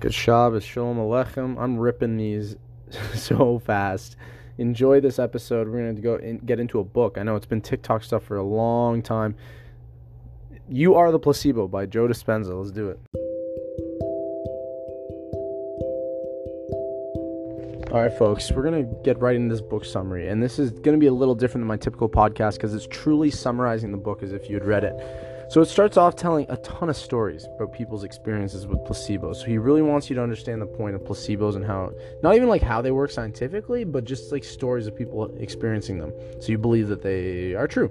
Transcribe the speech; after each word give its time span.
Good 0.00 0.14
Shabbos, 0.14 0.64
Shalom 0.64 0.96
Aleichem. 0.96 1.58
I'm 1.58 1.76
ripping 1.76 2.16
these 2.16 2.56
so 3.14 3.58
fast. 3.58 4.16
Enjoy 4.56 4.98
this 4.98 5.18
episode. 5.18 5.68
We're 5.68 5.82
going 5.82 5.96
to 5.96 6.00
go 6.00 6.16
in, 6.16 6.38
get 6.38 6.58
into 6.58 6.78
a 6.78 6.84
book. 6.84 7.18
I 7.18 7.22
know 7.22 7.36
it's 7.36 7.44
been 7.44 7.60
TikTok 7.60 8.02
stuff 8.02 8.24
for 8.24 8.38
a 8.38 8.42
long 8.42 9.02
time. 9.02 9.34
You 10.70 10.94
Are 10.94 11.12
the 11.12 11.18
Placebo 11.18 11.68
by 11.68 11.84
Joe 11.84 12.08
Dispenza. 12.08 12.58
Let's 12.58 12.70
do 12.70 12.88
it. 12.88 12.98
All 17.92 18.00
right, 18.00 18.12
folks, 18.18 18.50
we're 18.52 18.62
going 18.62 18.86
to 18.86 19.02
get 19.02 19.20
right 19.20 19.36
into 19.36 19.54
this 19.54 19.60
book 19.60 19.84
summary. 19.84 20.28
And 20.28 20.42
this 20.42 20.58
is 20.58 20.70
going 20.70 20.96
to 20.96 20.98
be 20.98 21.08
a 21.08 21.12
little 21.12 21.34
different 21.34 21.60
than 21.60 21.68
my 21.68 21.76
typical 21.76 22.08
podcast 22.08 22.54
because 22.54 22.72
it's 22.72 22.86
truly 22.86 23.30
summarizing 23.30 23.92
the 23.92 23.98
book 23.98 24.22
as 24.22 24.32
if 24.32 24.48
you 24.48 24.54
had 24.54 24.64
read 24.64 24.84
it. 24.84 24.94
So 25.50 25.60
it 25.60 25.66
starts 25.66 25.96
off 25.96 26.14
telling 26.14 26.46
a 26.48 26.56
ton 26.58 26.88
of 26.88 26.96
stories 26.96 27.44
about 27.56 27.72
people's 27.72 28.04
experiences 28.04 28.68
with 28.68 28.78
placebos. 28.84 29.34
So 29.34 29.46
he 29.46 29.58
really 29.58 29.82
wants 29.82 30.08
you 30.08 30.14
to 30.14 30.22
understand 30.22 30.62
the 30.62 30.66
point 30.66 30.94
of 30.94 31.00
placebos 31.02 31.56
and 31.56 31.64
how, 31.64 31.92
not 32.22 32.36
even 32.36 32.48
like 32.48 32.62
how 32.62 32.80
they 32.80 32.92
work 32.92 33.10
scientifically, 33.10 33.82
but 33.82 34.04
just 34.04 34.30
like 34.30 34.44
stories 34.44 34.86
of 34.86 34.96
people 34.96 35.24
experiencing 35.40 35.98
them. 35.98 36.12
So 36.38 36.52
you 36.52 36.58
believe 36.58 36.86
that 36.86 37.02
they 37.02 37.54
are 37.54 37.66
true. 37.66 37.90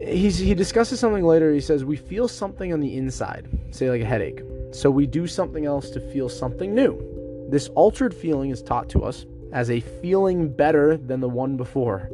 He's, 0.00 0.38
he 0.38 0.54
discusses 0.54 1.00
something 1.00 1.24
later. 1.24 1.52
He 1.52 1.60
says, 1.60 1.84
We 1.84 1.96
feel 1.96 2.28
something 2.28 2.72
on 2.72 2.78
the 2.78 2.96
inside, 2.96 3.48
say 3.72 3.90
like 3.90 4.00
a 4.00 4.06
headache. 4.06 4.42
So 4.70 4.92
we 4.92 5.04
do 5.04 5.26
something 5.26 5.66
else 5.66 5.90
to 5.90 6.00
feel 6.12 6.28
something 6.28 6.72
new. 6.72 7.48
This 7.50 7.70
altered 7.70 8.14
feeling 8.14 8.50
is 8.50 8.62
taught 8.62 8.88
to 8.90 9.02
us 9.02 9.26
as 9.52 9.68
a 9.68 9.80
feeling 9.80 10.48
better 10.48 10.96
than 10.96 11.18
the 11.18 11.28
one 11.28 11.56
before 11.56 12.08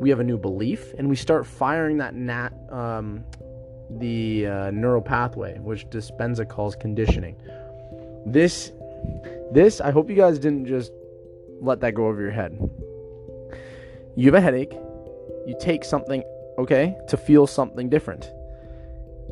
we 0.00 0.10
have 0.10 0.20
a 0.20 0.24
new 0.24 0.38
belief 0.38 0.94
and 0.98 1.08
we 1.08 1.16
start 1.16 1.46
firing 1.46 1.98
that 1.98 2.14
nat 2.14 2.50
um, 2.70 3.24
the 3.90 4.46
uh, 4.46 4.70
neural 4.70 5.02
pathway 5.02 5.58
which 5.58 5.88
dispenza 5.88 6.48
calls 6.48 6.76
conditioning. 6.76 7.36
This 8.26 8.72
this 9.52 9.80
i 9.80 9.90
hope 9.90 10.10
you 10.10 10.16
guys 10.16 10.38
didn't 10.38 10.66
just 10.66 10.92
let 11.60 11.80
that 11.80 11.94
go 11.94 12.06
over 12.06 12.20
your 12.20 12.30
head. 12.30 12.58
You 14.16 14.26
have 14.26 14.34
a 14.34 14.40
headache. 14.40 14.72
You 15.46 15.56
take 15.60 15.84
something 15.84 16.22
okay 16.58 16.96
to 17.08 17.16
feel 17.16 17.46
something 17.46 17.88
different. 17.88 18.30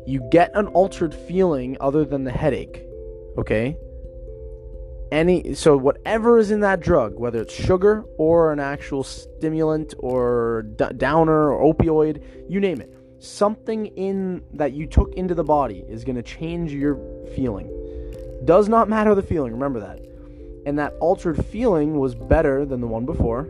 You 0.05 0.27
get 0.31 0.51
an 0.55 0.67
altered 0.67 1.13
feeling 1.13 1.77
other 1.79 2.05
than 2.05 2.23
the 2.23 2.31
headache 2.31 2.87
okay 3.37 3.77
any 5.11 5.53
so 5.53 5.77
whatever 5.77 6.37
is 6.37 6.51
in 6.51 6.59
that 6.59 6.79
drug 6.79 7.17
whether 7.17 7.41
it's 7.41 7.53
sugar 7.53 8.03
or 8.17 8.51
an 8.51 8.59
actual 8.59 9.03
stimulant 9.03 9.93
or 9.99 10.63
downer 10.97 11.51
or 11.51 11.73
opioid 11.73 12.21
you 12.49 12.59
name 12.59 12.81
it 12.81 12.97
something 13.19 13.87
in 13.87 14.43
that 14.53 14.73
you 14.73 14.85
took 14.85 15.13
into 15.15 15.33
the 15.33 15.43
body 15.43 15.83
is 15.87 16.03
going 16.03 16.15
to 16.15 16.23
change 16.23 16.71
your 16.71 16.95
feeling. 17.35 17.69
Does 18.45 18.69
not 18.69 18.89
matter 18.89 19.15
the 19.15 19.21
feeling 19.21 19.53
remember 19.53 19.79
that. 19.79 19.99
And 20.65 20.77
that 20.79 20.93
altered 20.99 21.43
feeling 21.45 21.97
was 21.97 22.13
better 22.13 22.65
than 22.65 22.81
the 22.81 22.87
one 22.87 23.05
before. 23.05 23.49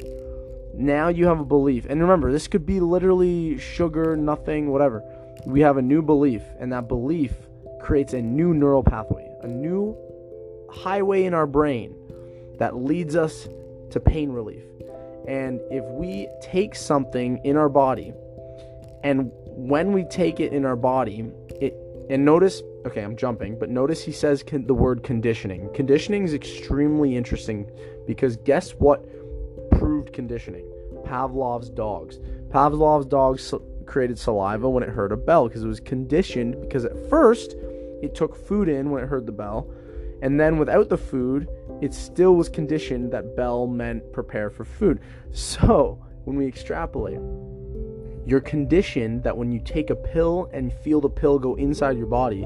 Now 0.74 1.08
you 1.08 1.26
have 1.26 1.40
a 1.40 1.46
belief. 1.46 1.86
And 1.90 2.00
remember 2.02 2.32
this 2.32 2.48
could 2.48 2.66
be 2.66 2.80
literally 2.80 3.58
sugar 3.58 4.16
nothing 4.16 4.70
whatever. 4.70 5.04
We 5.46 5.62
have 5.62 5.78
a 5.78 5.82
new 5.82 6.02
belief 6.02 6.44
and 6.60 6.72
that 6.72 6.88
belief 6.88 7.34
creates 7.82 8.14
a 8.14 8.22
new 8.22 8.54
neural 8.54 8.84
pathway 8.84 9.24
a 9.42 9.48
new 9.48 9.96
highway 10.70 11.24
in 11.26 11.34
our 11.34 11.48
brain 11.48 11.96
that 12.60 12.76
leads 12.76 13.16
us 13.16 13.48
to 13.92 14.00
pain 14.00 14.32
relief. 14.32 14.64
And 15.28 15.60
if 15.70 15.84
we 15.86 16.28
take 16.42 16.76
something 16.76 17.40
in 17.44 17.58
our 17.58 17.70
body, 17.70 18.14
and 19.04 19.32
when 19.46 19.92
we 19.92 20.04
take 20.06 20.40
it 20.40 20.54
in 20.54 20.66
our 20.66 20.76
body, 20.76 21.32
it 21.60 21.76
and 22.10 22.24
notice, 22.24 22.62
okay, 22.86 23.02
I'm 23.02 23.18
jumping, 23.18 23.60
but 23.60 23.70
notice 23.70 24.02
he 24.02 24.14
says 24.14 24.42
con- 24.42 24.66
the 24.66 24.74
word 24.74 25.04
conditioning. 25.04 25.70
Conditioning 25.74 26.24
is 26.24 26.34
extremely 26.34 27.18
interesting 27.18 27.70
because 28.06 28.38
guess 28.38 28.72
what 28.72 29.06
proved 29.72 30.14
conditioning? 30.14 30.66
Pavlov's 31.04 31.70
dogs. 31.70 32.20
Pavlov's 32.50 33.06
dogs 33.06 33.54
created 33.86 34.18
saliva 34.18 34.70
when 34.70 34.84
it 34.84 34.90
heard 34.90 35.12
a 35.12 35.18
bell 35.18 35.48
because 35.48 35.64
it 35.64 35.68
was 35.68 35.82
conditioned 35.82 36.60
because 36.62 36.86
at 36.86 37.10
first 37.10 37.56
it 38.02 38.16
took 38.16 38.36
food 38.36 38.70
in 38.70 38.90
when 38.90 39.04
it 39.04 39.08
heard 39.08 39.26
the 39.26 39.32
bell 39.32 39.70
and 40.22 40.40
then 40.40 40.58
without 40.58 40.90
the 40.90 40.98
food, 40.98 41.48
it 41.82 41.94
still 41.94 42.36
was 42.36 42.50
conditioned 42.50 43.12
that 43.12 43.36
bell 43.36 43.68
meant 43.68 44.12
prepare 44.12 44.50
for 44.50 44.66
food. 44.66 45.00
So 45.32 46.04
when 46.26 46.38
we 46.38 46.48
extrapolate, 46.48 47.20
you're 48.26 48.42
conditioned 48.42 49.24
that 49.24 49.38
when 49.38 49.52
you 49.52 49.60
take 49.60 49.90
a 49.90 49.96
pill 49.96 50.50
and 50.52 50.74
feel 50.74 51.00
the 51.00 51.10
pill 51.10 51.40
go 51.40 51.56
inside 51.56 51.98
your 51.98 52.08
body, 52.08 52.42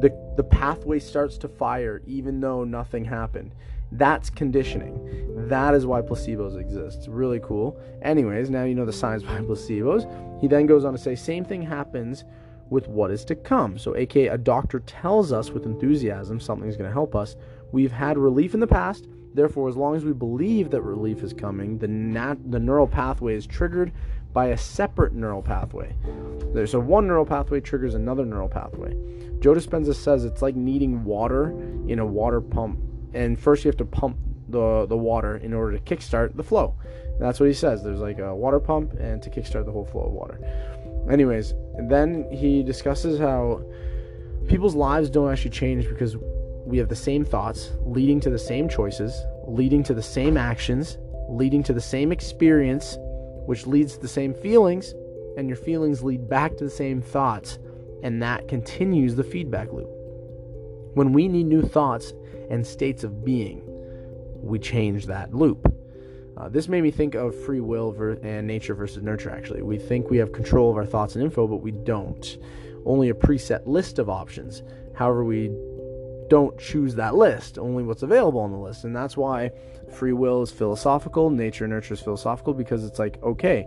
the, 0.00 0.34
the 0.36 0.44
pathway 0.44 0.98
starts 0.98 1.38
to 1.38 1.48
fire 1.48 2.02
even 2.06 2.40
though 2.40 2.64
nothing 2.64 3.04
happened. 3.04 3.54
That's 3.92 4.30
conditioning. 4.30 5.48
That 5.48 5.74
is 5.74 5.86
why 5.86 6.02
placebos 6.02 6.58
exist. 6.58 6.98
It's 6.98 7.08
really 7.08 7.40
cool. 7.40 7.80
Anyways, 8.02 8.50
now 8.50 8.64
you 8.64 8.74
know 8.74 8.84
the 8.84 8.92
science 8.92 9.22
behind 9.22 9.46
placebos. 9.46 10.40
He 10.40 10.48
then 10.48 10.66
goes 10.66 10.84
on 10.84 10.92
to 10.92 10.98
say, 10.98 11.14
same 11.14 11.44
thing 11.44 11.62
happens 11.62 12.24
with 12.70 12.88
what 12.88 13.10
is 13.10 13.24
to 13.26 13.34
come. 13.34 13.78
So, 13.78 13.96
aka, 13.96 14.28
a 14.28 14.38
doctor 14.38 14.80
tells 14.80 15.32
us 15.32 15.50
with 15.50 15.64
enthusiasm 15.66 16.40
something's 16.40 16.76
going 16.76 16.88
to 16.88 16.94
help 16.94 17.14
us. 17.14 17.36
We've 17.72 17.92
had 17.92 18.18
relief 18.18 18.54
in 18.54 18.60
the 18.60 18.66
past, 18.66 19.08
therefore, 19.34 19.68
as 19.68 19.76
long 19.76 19.96
as 19.96 20.04
we 20.04 20.12
believe 20.12 20.70
that 20.70 20.82
relief 20.82 21.22
is 21.22 21.32
coming, 21.32 21.78
the, 21.78 21.88
nat- 21.88 22.50
the 22.50 22.60
neural 22.60 22.86
pathway 22.86 23.34
is 23.34 23.46
triggered 23.46 23.92
by 24.32 24.48
a 24.48 24.58
separate 24.58 25.14
neural 25.14 25.42
pathway. 25.42 25.94
There's 26.52 26.74
a 26.74 26.80
one 26.80 27.06
neural 27.06 27.24
pathway 27.24 27.60
triggers 27.60 27.94
another 27.94 28.24
neural 28.24 28.48
pathway. 28.48 28.94
Joe 29.40 29.54
Dispenza 29.54 29.94
says 29.94 30.24
it's 30.24 30.42
like 30.42 30.56
needing 30.56 31.04
water 31.04 31.50
in 31.88 31.98
a 31.98 32.06
water 32.06 32.40
pump, 32.40 32.78
and 33.14 33.38
first 33.38 33.64
you 33.64 33.70
have 33.70 33.78
to 33.78 33.84
pump 33.84 34.18
the 34.48 34.86
the 34.86 34.96
water 34.96 35.36
in 35.36 35.52
order 35.52 35.76
to 35.76 35.82
kickstart 35.82 36.36
the 36.36 36.42
flow. 36.42 36.74
And 36.84 37.20
that's 37.20 37.40
what 37.40 37.46
he 37.46 37.54
says. 37.54 37.82
There's 37.82 38.00
like 38.00 38.18
a 38.18 38.34
water 38.34 38.60
pump, 38.60 38.92
and 38.94 39.22
to 39.22 39.30
kickstart 39.30 39.64
the 39.64 39.72
whole 39.72 39.86
flow 39.86 40.02
of 40.02 40.12
water. 40.12 40.38
Anyways, 41.10 41.54
then 41.88 42.28
he 42.32 42.62
discusses 42.62 43.18
how 43.18 43.62
people's 44.48 44.74
lives 44.74 45.10
don't 45.10 45.30
actually 45.30 45.50
change 45.50 45.88
because 45.88 46.16
we 46.64 46.78
have 46.78 46.88
the 46.88 46.96
same 46.96 47.24
thoughts 47.24 47.70
leading 47.84 48.20
to 48.20 48.30
the 48.30 48.38
same 48.38 48.68
choices, 48.68 49.14
leading 49.46 49.82
to 49.84 49.94
the 49.94 50.02
same 50.02 50.36
actions, 50.36 50.98
leading 51.28 51.62
to 51.62 51.72
the 51.72 51.80
same 51.80 52.10
experience, 52.10 52.96
which 53.46 53.66
leads 53.66 53.94
to 53.94 54.00
the 54.00 54.08
same 54.08 54.34
feelings, 54.34 54.94
and 55.36 55.48
your 55.48 55.56
feelings 55.56 56.02
lead 56.02 56.28
back 56.28 56.56
to 56.56 56.64
the 56.64 56.70
same 56.70 57.00
thoughts, 57.00 57.58
and 58.02 58.22
that 58.22 58.48
continues 58.48 59.14
the 59.14 59.24
feedback 59.24 59.72
loop. 59.72 59.88
When 60.94 61.12
we 61.12 61.28
need 61.28 61.46
new 61.46 61.62
thoughts 61.62 62.14
and 62.50 62.66
states 62.66 63.04
of 63.04 63.24
being, 63.24 63.62
we 64.42 64.58
change 64.58 65.06
that 65.06 65.34
loop. 65.34 65.75
Uh, 66.36 66.48
this 66.48 66.68
made 66.68 66.82
me 66.82 66.90
think 66.90 67.14
of 67.14 67.34
free 67.34 67.60
will 67.60 67.92
ver- 67.92 68.18
and 68.22 68.46
nature 68.46 68.74
versus 68.74 69.02
nurture, 69.02 69.30
actually. 69.30 69.62
We 69.62 69.78
think 69.78 70.10
we 70.10 70.18
have 70.18 70.32
control 70.32 70.70
of 70.70 70.76
our 70.76 70.84
thoughts 70.84 71.14
and 71.14 71.24
info, 71.24 71.46
but 71.46 71.56
we 71.56 71.70
don't. 71.70 72.36
Only 72.84 73.08
a 73.08 73.14
preset 73.14 73.66
list 73.66 73.98
of 73.98 74.10
options. 74.10 74.62
However, 74.94 75.24
we 75.24 75.50
don't 76.28 76.58
choose 76.58 76.94
that 76.96 77.14
list, 77.14 77.58
only 77.58 77.82
what's 77.84 78.02
available 78.02 78.40
on 78.40 78.50
the 78.52 78.58
list. 78.58 78.84
And 78.84 78.94
that's 78.94 79.16
why 79.16 79.50
free 79.92 80.12
will 80.12 80.42
is 80.42 80.50
philosophical, 80.50 81.30
nature 81.30 81.64
and 81.64 81.72
nurture 81.72 81.94
is 81.94 82.00
philosophical, 82.00 82.52
because 82.52 82.84
it's 82.84 82.98
like, 82.98 83.22
okay, 83.22 83.66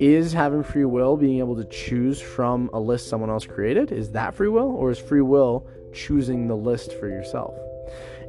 is 0.00 0.32
having 0.32 0.64
free 0.64 0.84
will 0.84 1.16
being 1.16 1.38
able 1.38 1.54
to 1.54 1.64
choose 1.64 2.20
from 2.20 2.68
a 2.72 2.80
list 2.80 3.08
someone 3.08 3.30
else 3.30 3.46
created? 3.46 3.92
Is 3.92 4.10
that 4.12 4.34
free 4.34 4.48
will? 4.48 4.70
Or 4.70 4.90
is 4.90 4.98
free 4.98 5.20
will 5.20 5.66
choosing 5.94 6.48
the 6.48 6.56
list 6.56 6.92
for 6.94 7.08
yourself? 7.08 7.54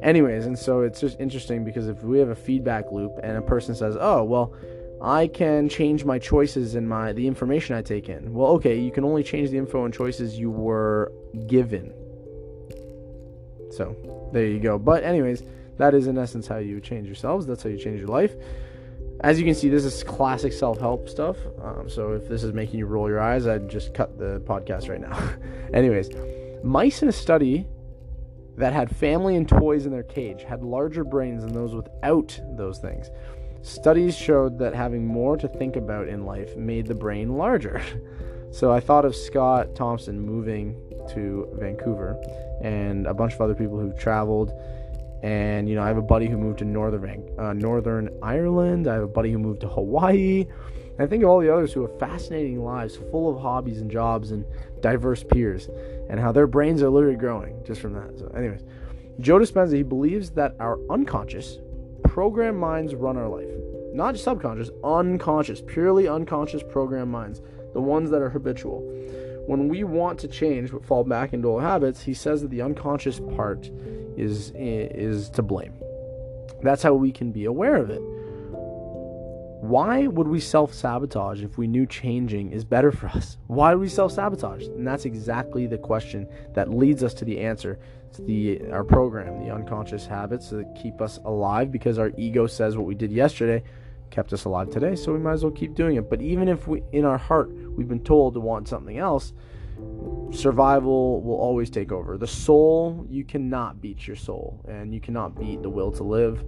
Anyways 0.02 0.46
and 0.46 0.58
so 0.58 0.80
it's 0.80 1.00
just 1.00 1.18
interesting 1.20 1.64
because 1.64 1.88
if 1.88 2.02
we 2.02 2.18
have 2.18 2.28
a 2.28 2.34
feedback 2.34 2.90
loop 2.92 3.12
and 3.22 3.36
a 3.36 3.42
person 3.42 3.74
says 3.74 3.96
oh 4.00 4.22
well 4.22 4.54
i 5.02 5.26
can 5.26 5.68
change 5.68 6.04
my 6.04 6.18
choices 6.18 6.74
and 6.74 6.88
my 6.88 7.12
the 7.12 7.26
information 7.26 7.76
i 7.76 7.82
take 7.82 8.08
in. 8.08 8.32
Well 8.32 8.52
okay 8.52 8.78
you 8.78 8.90
can 8.90 9.04
only 9.04 9.22
change 9.22 9.50
the 9.50 9.58
info 9.58 9.84
and 9.84 9.92
choices 9.92 10.38
you 10.38 10.50
were 10.50 11.12
given. 11.46 11.92
So 13.70 13.96
there 14.32 14.46
you 14.46 14.60
go. 14.60 14.78
But 14.78 15.04
anyways 15.04 15.42
that 15.78 15.94
is 15.94 16.06
in 16.06 16.16
essence 16.16 16.46
how 16.46 16.58
you 16.58 16.80
change 16.80 17.06
yourselves. 17.06 17.46
That's 17.46 17.62
how 17.62 17.68
you 17.68 17.78
change 17.78 17.98
your 17.98 18.08
life. 18.08 18.32
As 19.20 19.38
you 19.38 19.44
can 19.44 19.54
see 19.54 19.68
this 19.68 19.84
is 19.84 20.02
classic 20.04 20.52
self-help 20.52 21.08
stuff. 21.08 21.36
Um, 21.62 21.88
so 21.88 22.12
if 22.12 22.28
this 22.28 22.42
is 22.42 22.52
making 22.52 22.78
you 22.78 22.86
roll 22.86 23.08
your 23.08 23.20
eyes 23.20 23.46
i'd 23.46 23.68
just 23.68 23.94
cut 23.94 24.18
the 24.18 24.40
podcast 24.40 24.88
right 24.88 25.00
now. 25.00 25.18
Anyways 25.74 26.10
mice 26.64 27.02
in 27.02 27.08
a 27.08 27.12
study 27.12 27.66
that 28.56 28.72
had 28.72 28.94
family 28.94 29.36
and 29.36 29.48
toys 29.48 29.86
in 29.86 29.92
their 29.92 30.02
cage 30.02 30.42
had 30.42 30.62
larger 30.62 31.04
brains 31.04 31.42
than 31.42 31.52
those 31.52 31.74
without 31.74 32.38
those 32.56 32.78
things. 32.78 33.10
Studies 33.62 34.16
showed 34.16 34.58
that 34.58 34.74
having 34.74 35.06
more 35.06 35.36
to 35.36 35.48
think 35.48 35.76
about 35.76 36.08
in 36.08 36.24
life 36.24 36.56
made 36.56 36.86
the 36.86 36.94
brain 36.94 37.36
larger. 37.36 37.82
so 38.52 38.70
I 38.70 38.80
thought 38.80 39.04
of 39.04 39.16
Scott 39.16 39.74
Thompson 39.74 40.20
moving 40.20 40.76
to 41.10 41.48
Vancouver 41.54 42.20
and 42.62 43.06
a 43.06 43.14
bunch 43.14 43.34
of 43.34 43.40
other 43.40 43.54
people 43.54 43.78
who 43.78 43.92
traveled. 43.94 44.52
And 45.22 45.68
you 45.68 45.74
know, 45.74 45.82
I 45.82 45.88
have 45.88 45.96
a 45.96 46.02
buddy 46.02 46.28
who 46.28 46.36
moved 46.36 46.58
to 46.58 46.64
northern 46.64 47.26
uh, 47.38 47.54
Northern 47.54 48.10
Ireland. 48.22 48.86
I 48.86 48.94
have 48.94 49.02
a 49.02 49.08
buddy 49.08 49.32
who 49.32 49.38
moved 49.38 49.62
to 49.62 49.68
Hawaii. 49.68 50.46
And 50.96 51.06
I 51.06 51.06
think 51.06 51.24
of 51.24 51.28
all 51.28 51.40
the 51.40 51.52
others 51.52 51.72
who 51.72 51.82
have 51.82 51.98
fascinating 51.98 52.64
lives, 52.64 52.96
full 53.10 53.28
of 53.28 53.40
hobbies 53.40 53.80
and 53.80 53.90
jobs 53.90 54.30
and 54.30 54.44
diverse 54.80 55.24
peers, 55.24 55.68
and 56.08 56.20
how 56.20 56.30
their 56.30 56.46
brains 56.46 56.82
are 56.82 56.90
literally 56.90 57.16
growing 57.16 57.62
just 57.64 57.80
from 57.80 57.94
that. 57.94 58.18
So, 58.18 58.28
anyways, 58.36 58.64
Joe 59.20 59.38
Dispenza, 59.38 59.74
he 59.74 59.82
believes 59.82 60.30
that 60.30 60.54
our 60.60 60.78
unconscious, 60.90 61.58
program 62.04 62.56
minds 62.56 62.94
run 62.94 63.16
our 63.16 63.28
life. 63.28 63.48
Not 63.92 64.16
subconscious, 64.18 64.70
unconscious, 64.84 65.62
purely 65.66 66.06
unconscious 66.06 66.62
program 66.62 67.10
minds, 67.10 67.42
the 67.72 67.80
ones 67.80 68.10
that 68.10 68.22
are 68.22 68.30
habitual. 68.30 68.80
When 69.46 69.68
we 69.68 69.84
want 69.84 70.18
to 70.20 70.28
change 70.28 70.70
but 70.70 70.84
fall 70.84 71.04
back 71.04 71.32
into 71.32 71.48
old 71.48 71.62
habits, 71.62 72.02
he 72.02 72.14
says 72.14 72.40
that 72.42 72.50
the 72.50 72.62
unconscious 72.62 73.20
part 73.36 73.70
is 74.16 74.52
is 74.54 75.28
to 75.30 75.42
blame. 75.42 75.74
That's 76.62 76.82
how 76.82 76.94
we 76.94 77.12
can 77.12 77.32
be 77.32 77.44
aware 77.44 77.76
of 77.76 77.90
it. 77.90 78.00
Why 79.64 80.06
would 80.08 80.28
we 80.28 80.40
self 80.40 80.74
sabotage 80.74 81.42
if 81.42 81.56
we 81.56 81.66
knew 81.66 81.86
changing 81.86 82.52
is 82.52 82.66
better 82.66 82.92
for 82.92 83.06
us? 83.06 83.38
Why 83.46 83.72
do 83.72 83.78
we 83.78 83.88
self 83.88 84.12
sabotage? 84.12 84.66
And 84.66 84.86
that's 84.86 85.06
exactly 85.06 85.66
the 85.66 85.78
question 85.78 86.28
that 86.52 86.68
leads 86.68 87.02
us 87.02 87.14
to 87.14 87.24
the 87.24 87.40
answer 87.40 87.78
to 88.12 88.22
the 88.22 88.60
our 88.70 88.84
program, 88.84 89.42
the 89.42 89.50
unconscious 89.50 90.04
habits 90.04 90.50
that 90.50 90.74
keep 90.74 91.00
us 91.00 91.18
alive 91.24 91.72
because 91.72 91.98
our 91.98 92.12
ego 92.18 92.46
says 92.46 92.76
what 92.76 92.84
we 92.84 92.94
did 92.94 93.10
yesterday 93.10 93.62
kept 94.10 94.34
us 94.34 94.44
alive 94.44 94.68
today, 94.68 94.94
so 94.94 95.14
we 95.14 95.18
might 95.18 95.32
as 95.32 95.42
well 95.42 95.50
keep 95.50 95.74
doing 95.74 95.96
it. 95.96 96.10
But 96.10 96.20
even 96.20 96.46
if 96.46 96.68
we 96.68 96.82
in 96.92 97.06
our 97.06 97.16
heart 97.16 97.48
we've 97.50 97.88
been 97.88 98.04
told 98.04 98.34
to 98.34 98.40
want 98.40 98.68
something 98.68 98.98
else, 98.98 99.32
survival 100.30 101.22
will 101.22 101.36
always 101.36 101.70
take 101.70 101.90
over. 101.90 102.18
The 102.18 102.26
soul, 102.26 103.06
you 103.08 103.24
cannot 103.24 103.80
beat 103.80 104.06
your 104.06 104.16
soul, 104.16 104.60
and 104.68 104.92
you 104.92 105.00
cannot 105.00 105.40
beat 105.40 105.62
the 105.62 105.70
will 105.70 105.90
to 105.92 106.02
live 106.02 106.44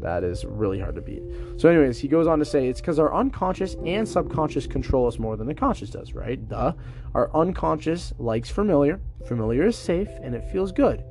that 0.00 0.24
is 0.24 0.44
really 0.44 0.78
hard 0.78 0.94
to 0.94 1.00
beat. 1.00 1.22
So, 1.56 1.68
anyways, 1.68 1.98
he 1.98 2.08
goes 2.08 2.26
on 2.26 2.38
to 2.38 2.44
say 2.44 2.68
it's 2.68 2.80
because 2.80 2.98
our 2.98 3.14
unconscious 3.14 3.76
and 3.84 4.08
subconscious 4.08 4.66
control 4.66 5.06
us 5.06 5.18
more 5.18 5.36
than 5.36 5.46
the 5.46 5.54
conscious 5.54 5.90
does, 5.90 6.12
right? 6.12 6.48
Duh. 6.48 6.72
Our 7.14 7.34
unconscious 7.34 8.12
likes 8.18 8.50
familiar. 8.50 9.00
Familiar 9.26 9.66
is 9.66 9.76
safe 9.76 10.08
and 10.22 10.34
it 10.34 10.44
feels 10.50 10.72
good. 10.72 11.04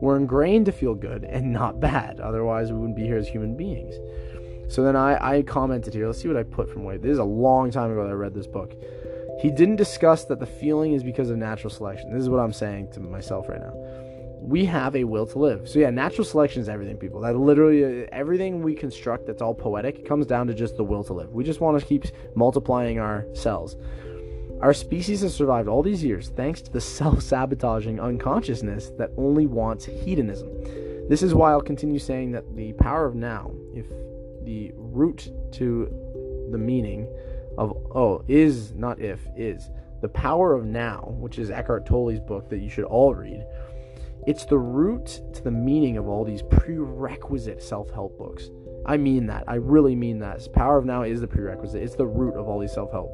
We're 0.00 0.16
ingrained 0.16 0.66
to 0.66 0.72
feel 0.72 0.94
good 0.94 1.24
and 1.24 1.52
not 1.52 1.80
bad. 1.80 2.20
Otherwise, 2.20 2.72
we 2.72 2.78
wouldn't 2.78 2.96
be 2.96 3.04
here 3.04 3.18
as 3.18 3.28
human 3.28 3.56
beings. 3.56 3.94
So 4.68 4.82
then 4.82 4.96
I, 4.96 5.38
I 5.38 5.42
commented 5.42 5.94
here. 5.94 6.06
Let's 6.06 6.20
see 6.20 6.28
what 6.28 6.36
I 6.36 6.42
put 6.42 6.70
from 6.70 6.84
way. 6.84 6.96
This 6.96 7.12
is 7.12 7.18
a 7.18 7.24
long 7.24 7.70
time 7.70 7.92
ago 7.92 8.02
that 8.04 8.10
I 8.10 8.14
read 8.14 8.34
this 8.34 8.46
book. 8.46 8.74
He 9.40 9.50
didn't 9.50 9.76
discuss 9.76 10.24
that 10.26 10.40
the 10.40 10.46
feeling 10.46 10.94
is 10.94 11.02
because 11.02 11.30
of 11.30 11.36
natural 11.36 11.70
selection. 11.70 12.12
This 12.12 12.22
is 12.22 12.28
what 12.28 12.40
I'm 12.40 12.52
saying 12.52 12.92
to 12.92 13.00
myself 13.00 13.48
right 13.48 13.60
now 13.60 14.03
we 14.44 14.66
have 14.66 14.94
a 14.94 15.04
will 15.04 15.26
to 15.26 15.38
live. 15.38 15.66
So 15.68 15.78
yeah, 15.78 15.88
natural 15.88 16.24
selection 16.24 16.60
is 16.60 16.68
everything, 16.68 16.98
people. 16.98 17.20
That 17.22 17.34
literally 17.34 18.04
uh, 18.04 18.06
everything 18.12 18.62
we 18.62 18.74
construct 18.74 19.26
that's 19.26 19.40
all 19.40 19.54
poetic 19.54 20.06
comes 20.06 20.26
down 20.26 20.46
to 20.48 20.54
just 20.54 20.76
the 20.76 20.84
will 20.84 21.02
to 21.04 21.14
live. 21.14 21.32
We 21.32 21.44
just 21.44 21.60
want 21.60 21.80
to 21.80 21.86
keep 21.86 22.04
multiplying 22.34 22.98
our 22.98 23.26
cells. 23.32 23.76
Our 24.60 24.74
species 24.74 25.22
has 25.22 25.34
survived 25.34 25.66
all 25.66 25.82
these 25.82 26.04
years 26.04 26.28
thanks 26.36 26.60
to 26.62 26.70
the 26.70 26.80
self-sabotaging 26.80 27.98
unconsciousness 27.98 28.90
that 28.98 29.10
only 29.16 29.46
wants 29.46 29.86
hedonism. 29.86 30.50
This 31.08 31.22
is 31.22 31.34
why 31.34 31.50
I'll 31.50 31.62
continue 31.62 31.98
saying 31.98 32.32
that 32.32 32.54
the 32.54 32.74
power 32.74 33.06
of 33.06 33.14
now, 33.14 33.50
if 33.74 33.86
the 34.44 34.72
root 34.74 35.32
to 35.52 36.48
the 36.50 36.58
meaning 36.58 37.08
of 37.56 37.70
oh 37.94 38.22
is 38.28 38.74
not 38.74 39.00
if 39.00 39.20
is 39.36 39.70
the 40.02 40.08
power 40.08 40.52
of 40.52 40.66
now, 40.66 41.14
which 41.18 41.38
is 41.38 41.50
Eckhart 41.50 41.86
Tolle's 41.86 42.20
book 42.20 42.50
that 42.50 42.58
you 42.58 42.68
should 42.68 42.84
all 42.84 43.14
read 43.14 43.46
it's 44.26 44.44
the 44.44 44.58
root 44.58 45.20
to 45.34 45.42
the 45.42 45.50
meaning 45.50 45.96
of 45.96 46.08
all 46.08 46.24
these 46.24 46.42
prerequisite 46.42 47.62
self 47.62 47.90
help 47.90 48.16
books. 48.18 48.50
I 48.86 48.96
mean 48.96 49.26
that. 49.26 49.44
I 49.46 49.54
really 49.54 49.94
mean 49.94 50.18
that. 50.20 50.52
Power 50.52 50.78
of 50.78 50.84
Now 50.84 51.02
is 51.02 51.20
the 51.20 51.26
prerequisite, 51.26 51.82
it's 51.82 51.96
the 51.96 52.06
root 52.06 52.34
of 52.34 52.48
all 52.48 52.58
these 52.58 52.72
self 52.72 52.90
help. 52.92 53.10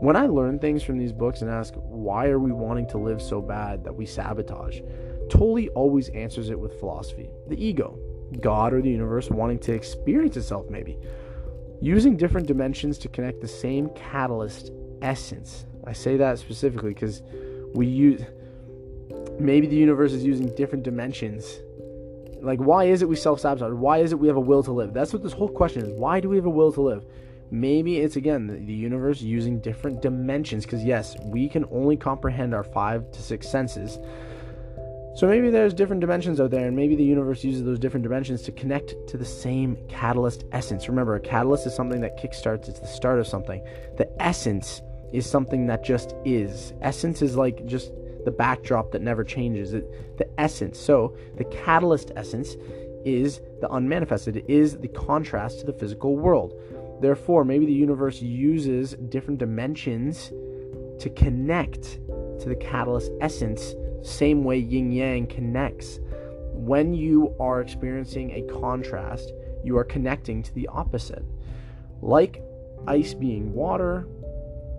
When 0.00 0.16
I 0.16 0.26
learn 0.26 0.58
things 0.58 0.82
from 0.82 0.96
these 0.96 1.12
books 1.12 1.42
and 1.42 1.50
ask, 1.50 1.74
why 1.74 2.28
are 2.28 2.38
we 2.38 2.52
wanting 2.52 2.86
to 2.90 2.98
live 2.98 3.20
so 3.20 3.40
bad 3.40 3.82
that 3.84 3.94
we 3.94 4.06
sabotage? 4.06 4.80
Tolle 5.28 5.68
always 5.74 6.08
answers 6.10 6.50
it 6.50 6.58
with 6.58 6.78
philosophy 6.78 7.30
the 7.48 7.62
ego, 7.62 7.98
God 8.40 8.72
or 8.72 8.80
the 8.80 8.90
universe 8.90 9.30
wanting 9.30 9.58
to 9.60 9.72
experience 9.72 10.36
itself, 10.36 10.70
maybe. 10.70 10.98
Using 11.80 12.16
different 12.16 12.46
dimensions 12.46 12.98
to 12.98 13.08
connect 13.08 13.40
the 13.40 13.48
same 13.48 13.90
catalyst 13.90 14.72
essence. 15.02 15.66
I 15.84 15.92
say 15.92 16.16
that 16.16 16.38
specifically 16.38 16.94
because 16.94 17.22
we 17.74 17.86
use 17.86 18.22
maybe 19.38 19.66
the 19.66 19.76
universe 19.76 20.12
is 20.12 20.24
using 20.24 20.54
different 20.54 20.84
dimensions. 20.84 21.60
Like, 22.40 22.60
why 22.60 22.84
is 22.84 23.02
it 23.02 23.08
we 23.08 23.16
self 23.16 23.40
sabotage? 23.40 23.72
Why 23.72 23.98
is 23.98 24.12
it 24.12 24.18
we 24.18 24.28
have 24.28 24.36
a 24.36 24.40
will 24.40 24.62
to 24.62 24.72
live? 24.72 24.92
That's 24.92 25.12
what 25.12 25.22
this 25.22 25.32
whole 25.32 25.48
question 25.48 25.82
is. 25.82 25.92
Why 25.92 26.20
do 26.20 26.28
we 26.28 26.36
have 26.36 26.46
a 26.46 26.50
will 26.50 26.72
to 26.72 26.80
live? 26.80 27.04
Maybe 27.50 27.98
it's 27.98 28.16
again 28.16 28.46
the, 28.66 28.74
universe 28.74 29.22
using 29.22 29.60
different 29.60 30.02
dimensions. 30.02 30.64
Because, 30.64 30.84
yes, 30.84 31.16
we 31.24 31.48
can 31.48 31.64
only 31.70 31.96
comprehend 31.96 32.54
our 32.54 32.64
five 32.64 33.10
to 33.12 33.22
six 33.22 33.48
senses. 33.48 33.98
So 35.16 35.26
maybe 35.26 35.50
there's 35.50 35.74
different 35.74 36.00
dimensions 36.00 36.38
out 36.38 36.52
there, 36.52 36.68
and 36.68 36.76
maybe 36.76 36.94
the 36.94 37.02
universe 37.02 37.42
uses 37.42 37.64
those 37.64 37.80
different 37.80 38.04
dimensions 38.04 38.42
to 38.42 38.52
connect 38.52 38.94
to 39.08 39.16
the 39.16 39.24
same 39.24 39.76
catalyst 39.88 40.44
essence. 40.52 40.88
Remember, 40.88 41.16
a 41.16 41.20
catalyst 41.20 41.66
is 41.66 41.74
something 41.74 42.00
that 42.02 42.16
kickstarts, 42.22 42.68
it's 42.68 42.78
the 42.78 42.86
start 42.86 43.18
of 43.18 43.26
something. 43.26 43.60
The 43.96 44.08
essence 44.22 44.80
is 45.12 45.28
something 45.28 45.66
that 45.66 45.82
just 45.82 46.14
is. 46.24 46.72
Essence 46.82 47.20
is 47.20 47.36
like 47.36 47.66
just 47.66 47.90
the 48.28 48.36
backdrop 48.36 48.90
that 48.92 49.00
never 49.00 49.24
changes, 49.24 49.72
it, 49.72 50.18
the 50.18 50.28
essence. 50.38 50.78
So 50.78 51.16
the 51.38 51.44
catalyst 51.44 52.12
essence 52.14 52.56
is 53.06 53.40
the 53.62 53.70
unmanifested, 53.70 54.36
it 54.36 54.44
is 54.48 54.76
the 54.76 54.88
contrast 54.88 55.60
to 55.60 55.66
the 55.66 55.72
physical 55.72 56.14
world. 56.14 56.52
Therefore, 57.00 57.42
maybe 57.42 57.64
the 57.64 57.72
universe 57.72 58.20
uses 58.20 58.92
different 59.08 59.38
dimensions 59.38 60.28
to 61.00 61.10
connect 61.16 62.00
to 62.40 62.50
the 62.50 62.56
catalyst 62.56 63.12
essence, 63.22 63.74
same 64.02 64.44
way 64.44 64.58
yin 64.58 64.92
yang 64.92 65.26
connects. 65.26 65.98
When 66.52 66.92
you 66.92 67.34
are 67.40 67.62
experiencing 67.62 68.32
a 68.32 68.42
contrast, 68.60 69.32
you 69.64 69.78
are 69.78 69.84
connecting 69.84 70.42
to 70.42 70.54
the 70.54 70.68
opposite. 70.68 71.24
Like 72.02 72.42
ice 72.86 73.14
being 73.14 73.54
water 73.54 74.06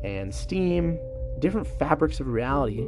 and 0.04 0.32
steam, 0.36 1.00
different 1.40 1.66
fabrics 1.80 2.20
of 2.20 2.28
reality 2.28 2.86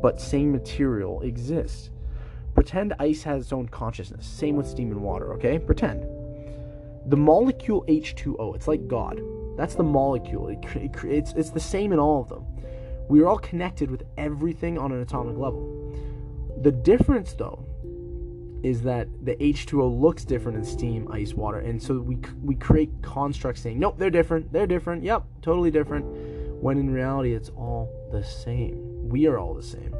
but 0.00 0.20
same 0.20 0.52
material 0.52 1.20
exists. 1.22 1.90
Pretend 2.54 2.94
ice 2.98 3.22
has 3.22 3.44
its 3.44 3.52
own 3.52 3.68
consciousness. 3.68 4.26
Same 4.26 4.56
with 4.56 4.66
steam 4.66 4.90
and 4.90 5.00
water, 5.00 5.32
okay? 5.34 5.58
Pretend. 5.58 6.04
The 7.06 7.16
molecule 7.16 7.84
H2O, 7.88 8.54
it's 8.54 8.68
like 8.68 8.86
God. 8.88 9.20
That's 9.56 9.74
the 9.74 9.82
molecule. 9.82 10.48
It, 10.48 10.58
it, 10.76 11.04
it's, 11.04 11.32
it's 11.32 11.50
the 11.50 11.60
same 11.60 11.92
in 11.92 11.98
all 11.98 12.20
of 12.20 12.28
them. 12.28 12.44
We 13.08 13.20
are 13.20 13.28
all 13.28 13.38
connected 13.38 13.90
with 13.90 14.04
everything 14.18 14.78
on 14.78 14.92
an 14.92 15.00
atomic 15.00 15.36
level. 15.36 15.92
The 16.62 16.70
difference, 16.70 17.32
though, 17.32 17.64
is 18.62 18.82
that 18.82 19.08
the 19.24 19.36
H2O 19.36 20.00
looks 20.00 20.24
different 20.24 20.58
in 20.58 20.64
steam, 20.64 21.08
ice, 21.10 21.32
water, 21.32 21.60
and 21.60 21.82
so 21.82 21.98
we 21.98 22.18
we 22.42 22.54
create 22.54 22.90
constructs 23.00 23.62
saying, 23.62 23.78
nope, 23.78 23.96
they're 23.96 24.10
different, 24.10 24.52
they're 24.52 24.66
different, 24.66 25.02
yep, 25.02 25.24
totally 25.40 25.70
different, 25.70 26.04
when 26.62 26.76
in 26.76 26.92
reality 26.92 27.32
it's 27.32 27.48
all 27.50 27.90
the 28.12 28.22
same 28.22 28.89
we 29.10 29.26
are 29.26 29.38
all 29.38 29.54
the 29.54 29.62
same. 29.62 29.94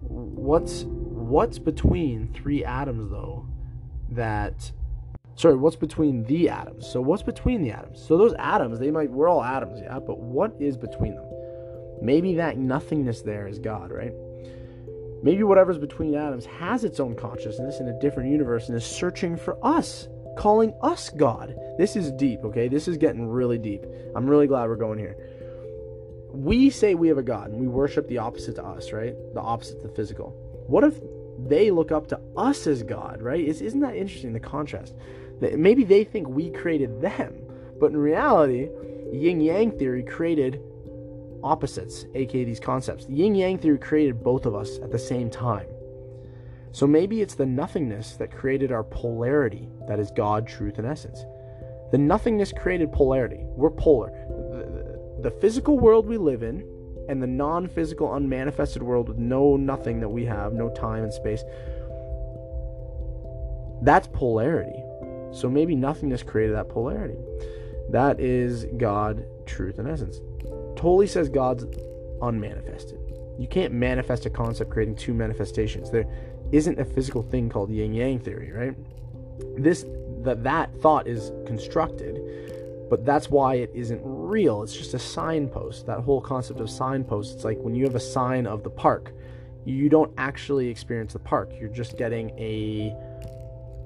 What's 0.00 0.84
what's 0.84 1.58
between 1.58 2.32
three 2.32 2.64
atoms 2.64 3.10
though 3.10 3.46
that 4.10 4.72
sorry, 5.36 5.56
what's 5.56 5.76
between 5.76 6.24
the 6.24 6.48
atoms? 6.48 6.86
So 6.90 7.00
what's 7.00 7.22
between 7.22 7.62
the 7.62 7.70
atoms? 7.70 8.02
So 8.06 8.16
those 8.18 8.34
atoms, 8.38 8.78
they 8.78 8.90
might 8.90 9.10
we're 9.10 9.28
all 9.28 9.42
atoms, 9.42 9.80
yeah, 9.80 9.98
but 9.98 10.18
what 10.18 10.54
is 10.58 10.76
between 10.76 11.14
them? 11.14 11.26
Maybe 12.02 12.34
that 12.36 12.56
nothingness 12.56 13.22
there 13.22 13.46
is 13.46 13.58
God, 13.58 13.90
right? 13.92 14.12
Maybe 15.22 15.42
whatever's 15.42 15.78
between 15.78 16.14
atoms 16.14 16.46
has 16.46 16.82
its 16.82 16.98
own 16.98 17.14
consciousness 17.14 17.80
in 17.80 17.88
a 17.88 18.00
different 18.00 18.30
universe 18.30 18.68
and 18.68 18.76
is 18.76 18.86
searching 18.86 19.36
for 19.36 19.58
us, 19.62 20.08
calling 20.38 20.72
us 20.80 21.10
God. 21.10 21.54
This 21.76 21.94
is 21.94 22.10
deep, 22.12 22.42
okay? 22.42 22.68
This 22.68 22.88
is 22.88 22.96
getting 22.96 23.28
really 23.28 23.58
deep. 23.58 23.84
I'm 24.16 24.26
really 24.26 24.46
glad 24.46 24.66
we're 24.68 24.76
going 24.76 24.98
here 24.98 25.16
we 26.32 26.70
say 26.70 26.94
we 26.94 27.08
have 27.08 27.18
a 27.18 27.22
God 27.22 27.50
and 27.50 27.60
we 27.60 27.68
worship 27.68 28.08
the 28.08 28.18
opposite 28.18 28.56
to 28.56 28.64
us, 28.64 28.92
right? 28.92 29.14
The 29.34 29.40
opposite 29.40 29.82
to 29.82 29.88
the 29.88 29.94
physical. 29.94 30.30
What 30.66 30.84
if 30.84 31.00
they 31.38 31.70
look 31.70 31.92
up 31.92 32.06
to 32.08 32.20
us 32.36 32.66
as 32.66 32.82
God, 32.82 33.22
right? 33.22 33.42
Is, 33.42 33.60
isn't 33.60 33.80
that 33.80 33.96
interesting, 33.96 34.32
the 34.32 34.40
contrast? 34.40 34.94
That 35.40 35.58
maybe 35.58 35.84
they 35.84 36.04
think 36.04 36.28
we 36.28 36.50
created 36.50 37.00
them, 37.00 37.34
but 37.78 37.90
in 37.90 37.96
reality, 37.96 38.68
yin 39.12 39.40
yang 39.40 39.72
theory 39.72 40.02
created 40.02 40.60
opposites, 41.42 42.04
aka 42.14 42.44
these 42.44 42.60
concepts. 42.60 43.06
The 43.06 43.14
yin 43.14 43.34
yang 43.34 43.58
theory 43.58 43.78
created 43.78 44.22
both 44.22 44.46
of 44.46 44.54
us 44.54 44.78
at 44.78 44.90
the 44.90 44.98
same 44.98 45.30
time. 45.30 45.66
So 46.72 46.86
maybe 46.86 47.20
it's 47.20 47.34
the 47.34 47.46
nothingness 47.46 48.16
that 48.16 48.30
created 48.30 48.70
our 48.70 48.84
polarity, 48.84 49.68
that 49.88 49.98
is 49.98 50.12
God, 50.12 50.46
truth, 50.46 50.78
and 50.78 50.86
essence. 50.86 51.24
The 51.90 51.98
nothingness 51.98 52.52
created 52.52 52.92
polarity. 52.92 53.40
We're 53.42 53.70
polar 53.70 54.12
the 55.22 55.30
physical 55.30 55.78
world 55.78 56.06
we 56.06 56.16
live 56.16 56.42
in 56.42 56.64
and 57.08 57.22
the 57.22 57.26
non 57.26 57.66
physical, 57.66 58.12
unmanifested 58.14 58.82
world 58.82 59.08
with 59.08 59.18
no 59.18 59.56
nothing 59.56 60.00
that 60.00 60.08
we 60.08 60.24
have, 60.24 60.52
no 60.52 60.70
time 60.70 61.02
and 61.02 61.12
space, 61.12 61.42
that's 63.82 64.06
polarity. 64.08 64.82
So 65.32 65.48
maybe 65.48 65.74
nothingness 65.74 66.22
created 66.22 66.56
that 66.56 66.68
polarity. 66.68 67.18
That 67.90 68.20
is 68.20 68.66
God, 68.76 69.24
truth, 69.46 69.78
and 69.78 69.88
essence. 69.88 70.20
Tolle 70.76 71.06
says 71.06 71.28
God's 71.28 71.64
unmanifested. 72.22 72.98
You 73.38 73.48
can't 73.48 73.72
manifest 73.72 74.26
a 74.26 74.30
concept 74.30 74.70
creating 74.70 74.96
two 74.96 75.14
manifestations. 75.14 75.90
There, 75.90 76.06
isn't 76.52 76.80
a 76.80 76.84
physical 76.84 77.22
thing 77.22 77.48
called 77.48 77.70
yin 77.70 77.94
yang 77.94 78.18
theory, 78.18 78.52
right? 78.52 78.74
This 79.56 79.84
that 80.22 80.42
that 80.44 80.74
thought 80.80 81.06
is 81.06 81.32
constructed, 81.46 82.20
but 82.90 83.04
that's 83.04 83.30
why 83.30 83.54
it 83.54 83.70
isn't 83.74 84.02
real. 84.30 84.62
It's 84.62 84.76
just 84.76 84.94
a 84.94 84.98
signpost. 84.98 85.86
That 85.86 86.00
whole 86.00 86.20
concept 86.20 86.60
of 86.60 86.70
signpost, 86.70 87.34
it's 87.34 87.44
like 87.44 87.58
when 87.58 87.74
you 87.74 87.84
have 87.84 87.96
a 87.96 88.00
sign 88.00 88.46
of 88.46 88.62
the 88.62 88.70
park, 88.70 89.12
you 89.64 89.88
don't 89.88 90.12
actually 90.16 90.68
experience 90.68 91.12
the 91.12 91.18
park. 91.18 91.52
You're 91.58 91.68
just 91.68 91.98
getting 91.98 92.30
a 92.38 92.94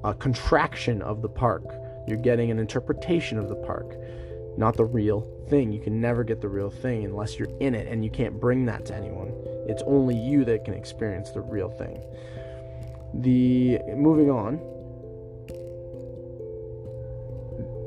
a 0.05 0.15
contraction 0.15 1.01
of 1.01 1.23
the 1.23 1.29
park. 1.29 1.65
You're 2.07 2.19
getting 2.19 2.51
an 2.51 2.59
interpretation 2.59 3.39
of 3.39 3.49
the 3.49 3.55
park, 3.55 3.97
not 4.59 4.77
the 4.77 4.85
real 4.85 5.23
thing. 5.49 5.73
You 5.73 5.81
can 5.81 5.99
never 5.99 6.23
get 6.23 6.43
the 6.43 6.49
real 6.49 6.71
thing 6.71 7.07
unless 7.07 7.39
you're 7.39 7.57
in 7.61 7.75
it 7.75 7.89
and 7.89 8.05
you 8.05 8.11
can't 8.11 8.39
bring 8.39 8.67
that 8.67 8.85
to 8.87 8.95
anyone. 8.95 9.33
It's 9.67 9.83
only 9.87 10.15
you 10.15 10.45
that 10.45 10.67
can 10.67 10.75
experience 10.75 11.31
the 11.31 11.41
real 11.41 11.71
thing. 11.71 12.03
The 13.15 13.79
moving 13.97 14.31
on, 14.31 14.61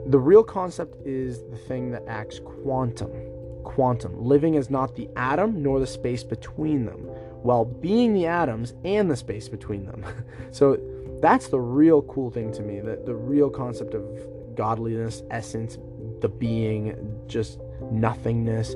the 0.07 0.19
real 0.19 0.43
concept 0.43 0.95
is 1.05 1.43
the 1.51 1.57
thing 1.57 1.91
that 1.91 2.03
acts 2.07 2.39
quantum. 2.39 3.11
Quantum. 3.63 4.23
Living 4.23 4.55
is 4.55 4.69
not 4.69 4.95
the 4.95 5.09
atom 5.17 5.61
nor 5.61 5.81
the 5.81 5.87
space 5.87 6.23
between 6.23 6.85
them, 6.85 6.99
while 7.43 7.65
being 7.65 8.13
the 8.13 8.25
atoms 8.25 8.73
and 8.85 9.11
the 9.11 9.17
space 9.17 9.49
between 9.49 9.85
them. 9.85 10.05
so 10.51 10.79
that's 11.21 11.49
the 11.49 11.59
real 11.59 12.01
cool 12.03 12.31
thing 12.31 12.53
to 12.53 12.61
me. 12.61 12.79
That 12.79 13.05
the 13.05 13.15
real 13.15 13.49
concept 13.49 13.93
of 13.93 14.03
godliness, 14.55 15.23
essence, 15.29 15.77
the 16.21 16.29
being, 16.29 17.21
just 17.27 17.59
nothingness. 17.91 18.75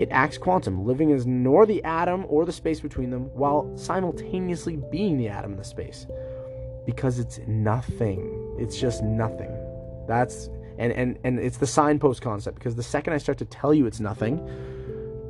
It 0.00 0.08
acts 0.10 0.38
quantum. 0.38 0.84
Living 0.84 1.10
is 1.10 1.26
nor 1.26 1.64
the 1.64 1.82
atom 1.84 2.26
or 2.28 2.44
the 2.44 2.52
space 2.52 2.80
between 2.80 3.10
them, 3.10 3.30
while 3.34 3.70
simultaneously 3.76 4.76
being 4.90 5.16
the 5.16 5.28
atom 5.28 5.52
and 5.52 5.60
the 5.60 5.64
space. 5.64 6.06
Because 6.84 7.20
it's 7.20 7.38
nothing. 7.46 8.56
It's 8.58 8.76
just 8.76 9.04
nothing. 9.04 9.53
That's 10.06 10.48
and 10.78 10.92
and 10.92 11.18
and 11.24 11.38
it's 11.38 11.58
the 11.58 11.66
signpost 11.66 12.22
concept 12.22 12.56
because 12.58 12.74
the 12.74 12.82
second 12.82 13.12
I 13.12 13.18
start 13.18 13.38
to 13.38 13.44
tell 13.44 13.72
you 13.72 13.86
it's 13.86 14.00
nothing, 14.00 14.38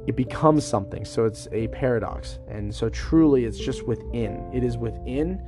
it 0.06 0.16
becomes 0.16 0.64
something. 0.64 1.04
So 1.04 1.24
it's 1.24 1.48
a 1.52 1.68
paradox. 1.68 2.38
And 2.48 2.74
so 2.74 2.88
truly 2.88 3.44
it's 3.44 3.58
just 3.58 3.86
within. 3.86 4.50
It 4.52 4.64
is 4.64 4.76
within 4.76 5.42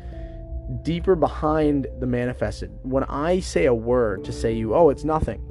deeper 0.83 1.15
behind 1.15 1.87
the 2.01 2.07
manifested. 2.07 2.71
When 2.83 3.05
I 3.05 3.41
say 3.41 3.67
a 3.67 3.75
word 3.75 4.25
to 4.25 4.33
say 4.33 4.53
you, 4.53 4.75
oh, 4.75 4.91
it's 4.91 5.05
nothing. 5.05 5.43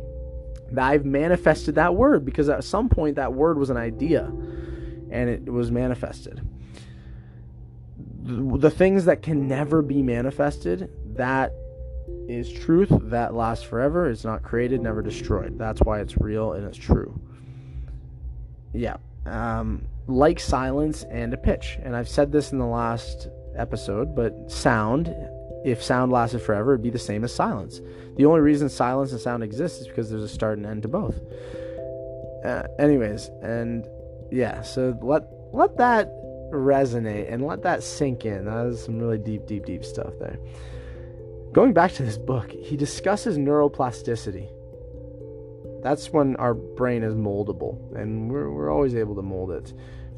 I've 0.77 1.05
manifested 1.05 1.75
that 1.75 1.95
word 1.95 2.25
because 2.25 2.49
at 2.49 2.63
some 2.63 2.89
point 2.89 3.15
that 3.15 3.33
word 3.33 3.57
was 3.57 3.69
an 3.69 3.77
idea 3.77 4.25
and 5.11 5.29
it 5.29 5.45
was 5.45 5.71
manifested. 5.71 6.41
The 8.23 8.71
things 8.71 9.05
that 9.05 9.21
can 9.21 9.47
never 9.47 9.81
be 9.81 10.01
manifested, 10.01 10.89
that 11.15 11.53
is 12.27 12.51
truth 12.51 12.89
that 12.91 13.33
lasts 13.33 13.63
forever. 13.63 14.09
It's 14.09 14.23
not 14.23 14.43
created, 14.43 14.81
never 14.81 15.01
destroyed. 15.01 15.57
That's 15.57 15.81
why 15.81 15.99
it's 15.99 16.17
real 16.17 16.53
and 16.53 16.65
it's 16.65 16.77
true. 16.77 17.19
Yeah. 18.73 18.97
Um, 19.25 19.87
like 20.07 20.39
silence 20.39 21.03
and 21.03 21.33
a 21.33 21.37
pitch. 21.37 21.77
And 21.81 21.95
I've 21.95 22.09
said 22.09 22.31
this 22.31 22.51
in 22.51 22.59
the 22.59 22.65
last 22.65 23.27
episode, 23.55 24.15
but 24.15 24.51
sound, 24.51 25.13
if 25.63 25.81
sound 25.81 26.11
lasted 26.11 26.41
forever, 26.41 26.73
it'd 26.73 26.83
be 26.83 26.89
the 26.89 26.99
same 26.99 27.23
as 27.23 27.33
silence. 27.33 27.81
The 28.17 28.25
only 28.25 28.41
reason 28.41 28.69
silence 28.69 29.11
and 29.11 29.21
sound 29.21 29.43
exist 29.43 29.81
is 29.81 29.87
because 29.87 30.09
there's 30.09 30.23
a 30.23 30.27
start 30.27 30.57
and 30.57 30.65
end 30.65 30.83
to 30.83 30.87
both. 30.87 31.19
Uh, 32.43 32.63
anyways, 32.77 33.29
and 33.41 33.87
yeah, 34.31 34.61
so 34.61 34.97
let 35.01 35.23
let 35.51 35.77
that 35.77 36.11
resonate 36.51 37.31
and 37.33 37.45
let 37.45 37.63
that 37.63 37.81
sink 37.81 38.25
in. 38.25 38.45
That 38.45 38.67
is 38.67 38.83
some 38.83 38.99
really 38.99 39.17
deep, 39.17 39.47
deep, 39.47 39.65
deep 39.65 39.83
stuff 39.83 40.13
there. 40.19 40.37
Going 41.55 41.71
back 41.71 41.93
to 41.93 42.03
this 42.03 42.17
book, 42.17 42.51
he 42.51 42.75
discusses 42.75 43.37
neuroplasticity. 43.37 44.49
That's 45.81 46.09
when 46.09 46.35
our 46.35 46.53
brain 46.53 47.01
is 47.01 47.13
moldable, 47.13 47.95
and 47.95 48.29
we're, 48.29 48.51
we're 48.51 48.69
always 48.69 48.93
able 48.93 49.15
to 49.15 49.21
mold 49.21 49.51
it. 49.51 49.71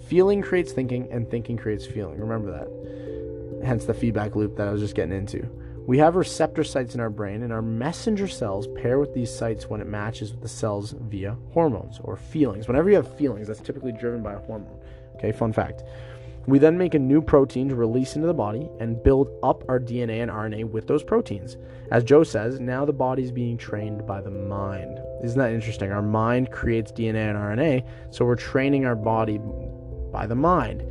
Feeling 0.08 0.41
creates 0.41 0.72
thinking, 0.72 1.08
and 1.12 1.29
thinking 1.29 1.56
creates 1.56 1.86
feeling. 1.86 2.20
Remember 2.20 2.50
that. 2.50 3.62
Hence 3.63 3.86
the 3.86 3.94
feedback 3.94 4.36
loop 4.36 4.56
that 4.56 4.67
I 4.67 4.72
was 4.72 4.82
just 4.82 4.96
getting 4.96 5.15
into. 5.15 5.48
We 5.86 6.00
have 6.00 6.15
receptor 6.15 6.63
sites 6.63 6.96
in 6.96 7.01
our 7.01 7.12
brain, 7.12 7.44
and 7.44 7.53
our 7.53 7.62
messenger 7.62 8.27
cells 8.27 8.67
pair 8.82 8.98
with 8.98 9.13
these 9.13 9.32
sites 9.32 9.70
when 9.70 9.79
it 9.79 9.86
matches 9.86 10.32
with 10.32 10.41
the 10.41 10.48
cells 10.48 10.96
via 11.00 11.38
hormones 11.51 12.00
or 12.03 12.15
feelings. 12.15 12.67
Whenever 12.67 12.89
you 12.89 12.96
have 12.96 13.15
feelings, 13.15 13.48
that's 13.48 13.62
typically 13.62 13.91
driven 13.91 14.24
by 14.24 14.34
a 14.34 14.39
hormone. 14.39 14.79
Okay, 15.17 15.32
fun 15.32 15.53
fact. 15.53 15.84
We 16.48 16.60
then 16.60 16.77
make 16.77 16.94
a 16.94 17.00
new 17.00 17.22
protein 17.22 17.68
to 17.70 17.75
release 17.75 18.16
into 18.16 18.27
the 18.27 18.34
body 18.34 18.70
and 18.80 19.04
build 19.04 19.30
up 19.44 19.66
our 19.68 19.82
DNA 19.82 20.22
and 20.22 20.32
RNA 20.32 20.72
with 20.72 20.88
those 20.88 21.04
proteins. 21.04 21.58
As 21.92 22.06
Joe 22.06 22.24
says, 22.24 22.62
now 22.62 22.86
the 22.86 22.94
body 22.94 23.22
is 23.22 23.34
being 23.34 23.58
trained 23.58 24.08
by 24.08 24.22
the 24.22 24.32
mind. 24.32 24.98
Isn't 25.22 25.38
that 25.38 25.51
interesting? 25.51 25.92
Our 25.92 26.01
mind 26.01 26.50
creates 26.50 26.94
DNA 26.94 27.30
and 27.30 27.38
RNA, 27.38 27.86
so 28.12 28.24
we're 28.24 28.38
training 28.38 28.86
our 28.86 28.96
body 28.96 29.42
by 30.13 30.25
the 30.25 30.36
mind. 30.36 30.86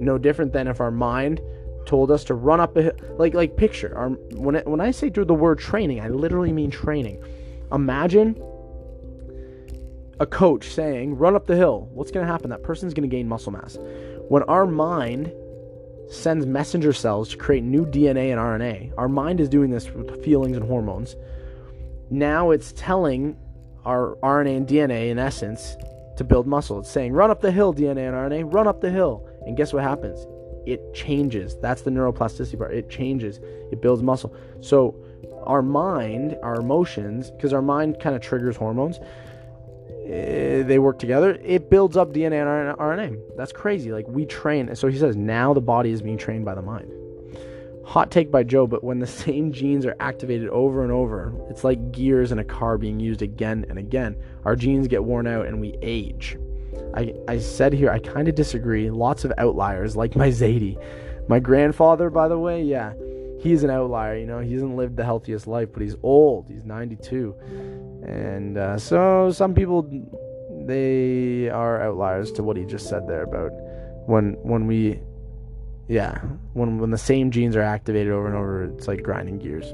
No 0.00 0.16
different 0.16 0.54
than 0.54 0.68
if 0.68 0.80
our 0.80 0.90
mind 0.90 1.42
told 1.84 2.10
us 2.10 2.24
to 2.24 2.34
run 2.34 2.60
up 2.60 2.74
a 2.78 2.84
hill. 2.84 2.96
Like, 3.18 3.34
like 3.34 3.58
picture. 3.58 3.94
Our, 3.94 4.08
when, 4.08 4.54
it, 4.54 4.66
when 4.66 4.80
I 4.80 4.90
say 4.90 5.10
the 5.10 5.34
word 5.34 5.58
training, 5.58 6.00
I 6.00 6.08
literally 6.08 6.52
mean 6.52 6.70
training. 6.70 7.22
Imagine 7.70 8.42
a 10.18 10.26
coach 10.26 10.68
saying, 10.68 11.16
run 11.18 11.34
up 11.34 11.46
the 11.46 11.56
hill. 11.56 11.90
What's 11.92 12.10
going 12.10 12.24
to 12.24 12.32
happen? 12.32 12.48
That 12.48 12.62
person's 12.62 12.94
going 12.94 13.08
to 13.08 13.14
gain 13.14 13.28
muscle 13.28 13.52
mass 13.52 13.76
when 14.28 14.42
our 14.44 14.66
mind 14.66 15.32
sends 16.10 16.46
messenger 16.46 16.92
cells 16.92 17.30
to 17.30 17.36
create 17.36 17.62
new 17.62 17.84
DNA 17.86 18.30
and 18.30 18.40
RNA, 18.40 18.92
our 18.98 19.08
mind 19.08 19.40
is 19.40 19.48
doing 19.48 19.70
this 19.70 19.90
with 19.90 20.22
feelings 20.24 20.56
and 20.56 20.66
hormones. 20.66 21.16
Now 22.10 22.50
it's 22.50 22.72
telling 22.72 23.36
our 23.84 24.16
RNA 24.22 24.56
and 24.56 24.66
DNA, 24.66 25.10
in 25.10 25.18
essence, 25.18 25.76
to 26.16 26.24
build 26.24 26.46
muscle. 26.46 26.78
It's 26.80 26.90
saying, 26.90 27.12
run 27.12 27.30
up 27.30 27.40
the 27.40 27.50
hill, 27.50 27.74
DNA 27.74 28.08
and 28.08 28.14
RNA, 28.14 28.52
run 28.52 28.66
up 28.66 28.80
the 28.80 28.90
hill. 28.90 29.28
And 29.46 29.56
guess 29.56 29.72
what 29.72 29.82
happens? 29.82 30.26
It 30.66 30.94
changes. 30.94 31.56
That's 31.60 31.82
the 31.82 31.90
neuroplasticity 31.90 32.58
part. 32.58 32.72
It 32.72 32.88
changes, 32.88 33.40
it 33.70 33.82
builds 33.82 34.02
muscle. 34.02 34.34
So, 34.60 34.94
our 35.42 35.60
mind, 35.60 36.38
our 36.42 36.54
emotions, 36.54 37.30
because 37.30 37.52
our 37.52 37.60
mind 37.60 38.00
kind 38.00 38.16
of 38.16 38.22
triggers 38.22 38.56
hormones, 38.56 38.98
Eh, 40.06 40.62
they 40.64 40.78
work 40.78 40.98
together, 40.98 41.38
it 41.42 41.70
builds 41.70 41.96
up 41.96 42.12
DNA 42.12 42.42
and 42.42 42.78
RNA. 42.78 43.36
That's 43.36 43.52
crazy. 43.52 43.90
Like 43.90 44.06
we 44.08 44.26
train. 44.26 44.74
So 44.76 44.88
he 44.88 44.98
says 44.98 45.16
now 45.16 45.54
the 45.54 45.60
body 45.60 45.90
is 45.90 46.02
being 46.02 46.18
trained 46.18 46.44
by 46.44 46.54
the 46.54 46.62
mind. 46.62 46.90
Hot 47.84 48.10
take 48.10 48.30
by 48.30 48.42
Joe, 48.42 48.66
but 48.66 48.84
when 48.84 48.98
the 48.98 49.06
same 49.24 49.52
genes 49.52 49.86
are 49.86 49.96
activated 50.00 50.48
over 50.50 50.82
and 50.82 50.92
over, 50.92 51.34
it's 51.48 51.64
like 51.64 51.92
gears 51.92 52.32
in 52.32 52.38
a 52.38 52.44
car 52.44 52.76
being 52.76 53.00
used 53.00 53.22
again 53.22 53.64
and 53.68 53.78
again. 53.78 54.16
Our 54.44 54.56
genes 54.56 54.88
get 54.88 55.04
worn 55.04 55.26
out 55.26 55.46
and 55.46 55.60
we 55.60 55.76
age. 55.80 56.36
I, 56.94 57.14
I 57.26 57.38
said 57.38 57.72
here, 57.72 57.90
I 57.90 57.98
kind 57.98 58.28
of 58.28 58.34
disagree. 58.34 58.90
Lots 58.90 59.24
of 59.24 59.32
outliers, 59.38 59.96
like 59.96 60.16
my 60.16 60.28
Zadie. 60.28 60.76
My 61.28 61.40
grandfather, 61.40 62.10
by 62.10 62.28
the 62.28 62.38
way, 62.38 62.62
yeah, 62.62 62.92
he's 63.44 63.62
an 63.62 63.70
outlier. 63.70 64.16
You 64.16 64.26
know, 64.26 64.40
he 64.40 64.54
hasn't 64.54 64.74
lived 64.74 64.96
the 64.96 65.04
healthiest 65.04 65.46
life, 65.46 65.68
but 65.72 65.82
he's 65.82 65.94
old. 66.02 66.48
He's 66.48 66.64
92 66.64 67.36
and 68.04 68.58
uh, 68.58 68.78
so 68.78 69.30
some 69.32 69.54
people 69.54 69.88
they 70.66 71.48
are 71.48 71.82
outliers 71.82 72.30
to 72.32 72.42
what 72.42 72.56
he 72.56 72.64
just 72.64 72.88
said 72.88 73.08
there 73.08 73.22
about 73.22 73.50
when 74.06 74.34
when 74.42 74.66
we 74.66 75.00
yeah 75.88 76.18
when 76.52 76.78
when 76.78 76.90
the 76.90 76.98
same 76.98 77.30
genes 77.30 77.56
are 77.56 77.62
activated 77.62 78.12
over 78.12 78.26
and 78.26 78.36
over 78.36 78.64
it's 78.64 78.86
like 78.86 79.02
grinding 79.02 79.38
gears. 79.38 79.72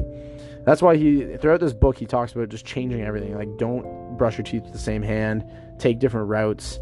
That's 0.64 0.82
why 0.82 0.96
he 0.96 1.36
throughout 1.38 1.60
this 1.60 1.72
book 1.72 1.98
he 1.98 2.06
talks 2.06 2.32
about 2.32 2.48
just 2.50 2.64
changing 2.64 3.02
everything. 3.02 3.36
Like 3.36 3.56
don't 3.58 4.16
brush 4.16 4.38
your 4.38 4.44
teeth 4.44 4.62
with 4.62 4.72
the 4.72 4.78
same 4.78 5.02
hand. 5.02 5.44
Take 5.78 5.98
different 5.98 6.28
routes. 6.28 6.78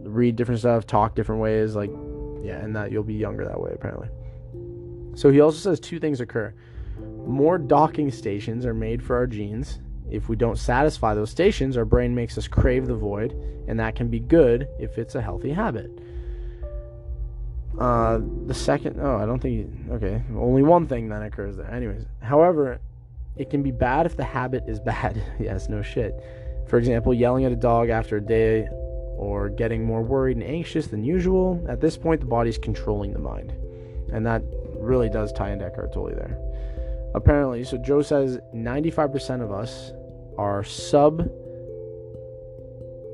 Read 0.00 0.36
different 0.36 0.60
stuff. 0.60 0.86
Talk 0.86 1.14
different 1.14 1.40
ways. 1.40 1.74
Like 1.74 1.90
yeah 2.42 2.58
and 2.58 2.76
that 2.76 2.92
you'll 2.92 3.04
be 3.04 3.14
younger 3.14 3.44
that 3.46 3.60
way 3.60 3.70
apparently 3.72 4.08
so 5.14 5.30
he 5.30 5.40
also 5.40 5.58
says 5.58 5.80
two 5.80 5.98
things 5.98 6.20
occur 6.20 6.52
more 7.26 7.58
docking 7.58 8.10
stations 8.10 8.66
are 8.66 8.74
made 8.74 9.02
for 9.02 9.16
our 9.16 9.26
genes 9.26 9.78
if 10.12 10.28
we 10.28 10.36
don't 10.36 10.58
satisfy 10.58 11.14
those 11.14 11.30
stations, 11.30 11.78
our 11.78 11.86
brain 11.86 12.14
makes 12.14 12.36
us 12.36 12.46
crave 12.46 12.86
the 12.86 12.94
void, 12.94 13.32
and 13.66 13.80
that 13.80 13.96
can 13.96 14.08
be 14.08 14.20
good 14.20 14.68
if 14.78 14.98
it's 14.98 15.14
a 15.14 15.22
healthy 15.22 15.50
habit. 15.50 15.90
Uh, 17.80 18.20
the 18.44 18.52
second, 18.52 19.00
oh, 19.00 19.16
I 19.16 19.24
don't 19.24 19.40
think, 19.40 19.70
okay, 19.90 20.22
only 20.36 20.62
one 20.62 20.86
thing 20.86 21.08
then 21.08 21.22
occurs 21.22 21.56
there. 21.56 21.70
Anyways, 21.70 22.04
however, 22.20 22.78
it 23.36 23.48
can 23.48 23.62
be 23.62 23.70
bad 23.70 24.04
if 24.04 24.14
the 24.14 24.24
habit 24.24 24.64
is 24.68 24.80
bad. 24.92 25.22
yes, 25.40 25.70
no 25.70 25.80
shit. 25.80 26.14
For 26.68 26.76
example, 26.76 27.14
yelling 27.14 27.46
at 27.46 27.52
a 27.52 27.56
dog 27.56 27.88
after 27.88 28.18
a 28.18 28.20
day 28.20 28.68
or 29.16 29.48
getting 29.48 29.82
more 29.82 30.02
worried 30.02 30.36
and 30.36 30.44
anxious 30.44 30.88
than 30.88 31.02
usual. 31.02 31.64
At 31.70 31.80
this 31.80 31.96
point, 31.96 32.20
the 32.20 32.26
body's 32.26 32.58
controlling 32.58 33.14
the 33.14 33.18
mind. 33.18 33.54
And 34.12 34.26
that 34.26 34.42
really 34.82 35.08
does 35.08 35.32
tie 35.32 35.52
into 35.52 35.64
Eckhart 35.64 35.92
Tolle 35.92 36.10
there. 36.10 36.38
Apparently, 37.14 37.64
so 37.64 37.76
Joe 37.76 38.02
says 38.02 38.38
95% 38.54 39.42
of 39.42 39.52
us 39.52 39.92
are 40.38 40.64
sub 40.64 41.28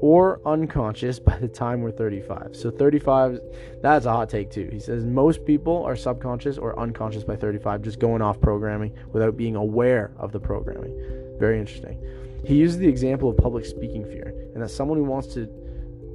or 0.01 0.41
unconscious 0.47 1.19
by 1.19 1.37
the 1.39 1.49
time 1.49 1.83
we're 1.83 1.91
35. 1.91 2.55
So 2.55 2.71
35, 2.71 3.41
that's 3.83 4.07
a 4.07 4.13
hot 4.13 4.29
take 4.29 4.51
too. 4.51 4.69
He 4.73 4.79
says 4.79 5.05
most 5.05 5.45
people 5.45 5.85
are 5.85 5.97
subconscious 5.97 6.59
or 6.59 6.79
unconscious 6.79 7.25
by 7.25 7.37
35, 7.37 7.83
just 7.83 7.99
going 7.99 8.23
off 8.23 8.41
programming 8.41 8.95
without 9.13 9.37
being 9.37 9.57
aware 9.57 10.13
of 10.19 10.33
the 10.33 10.41
programming. 10.41 10.97
Very 11.39 11.59
interesting. 11.59 11.99
He 12.45 12.55
uses 12.55 12.79
the 12.79 12.89
example 12.89 13.29
of 13.29 13.37
public 13.37 13.65
speaking 13.65 14.05
fear, 14.05 14.33
and 14.55 14.63
that 14.63 14.69
someone 14.69 14.99
who 14.99 15.05
wants 15.05 15.35
to 15.35 15.49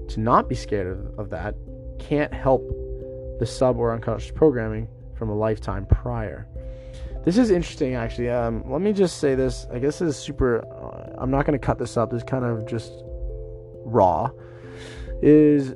to 0.10 0.20
not 0.20 0.50
be 0.50 0.56
scared 0.56 0.88
of, 0.88 1.20
of 1.20 1.30
that 1.30 1.56
can't 2.00 2.34
help 2.34 2.62
the 3.40 3.46
sub 3.46 3.78
or 3.78 3.94
unconscious 3.94 4.32
programming 4.32 4.88
from 5.16 5.30
a 5.30 5.36
lifetime 5.36 5.86
prior. 5.86 6.48
This 7.26 7.38
is 7.38 7.52
interesting, 7.52 7.96
actually. 7.96 8.30
Um, 8.30 8.70
let 8.70 8.82
me 8.82 8.92
just 8.92 9.20
say 9.20 9.36
this. 9.36 9.66
I 9.72 9.80
guess 9.80 10.00
this 10.00 10.16
is 10.16 10.18
super. 10.18 10.66
Uh, 10.66 11.22
I'm 11.22 11.32
not 11.32 11.46
going 11.46 11.58
to 11.58 11.66
cut 11.66 11.80
this 11.80 11.96
up. 11.96 12.12
This 12.12 12.24
kind 12.24 12.44
of 12.44 12.66
just 12.66 12.92
raw. 13.86 14.30
Is 15.22 15.74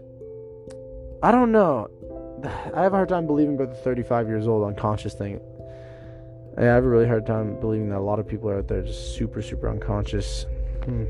I 1.23 1.31
don't 1.31 1.51
know. 1.51 1.89
I 2.75 2.83
have 2.83 2.93
a 2.93 2.97
hard 2.97 3.09
time 3.09 3.25
believing 3.25 3.55
about 3.55 3.69
the 3.69 3.77
35 3.77 4.27
years 4.27 4.47
old 4.47 4.67
unconscious 4.67 5.13
thing. 5.13 5.39
I 6.57 6.63
have 6.63 6.83
a 6.83 6.87
really 6.87 7.07
hard 7.07 7.25
time 7.25 7.59
believing 7.59 7.89
that 7.89 7.97
a 7.97 8.01
lot 8.01 8.19
of 8.19 8.27
people 8.27 8.49
are 8.49 8.57
out 8.57 8.67
there 8.67 8.81
just 8.81 9.15
super, 9.15 9.41
super 9.41 9.69
unconscious. 9.69 10.45
Hmm. 10.83 11.05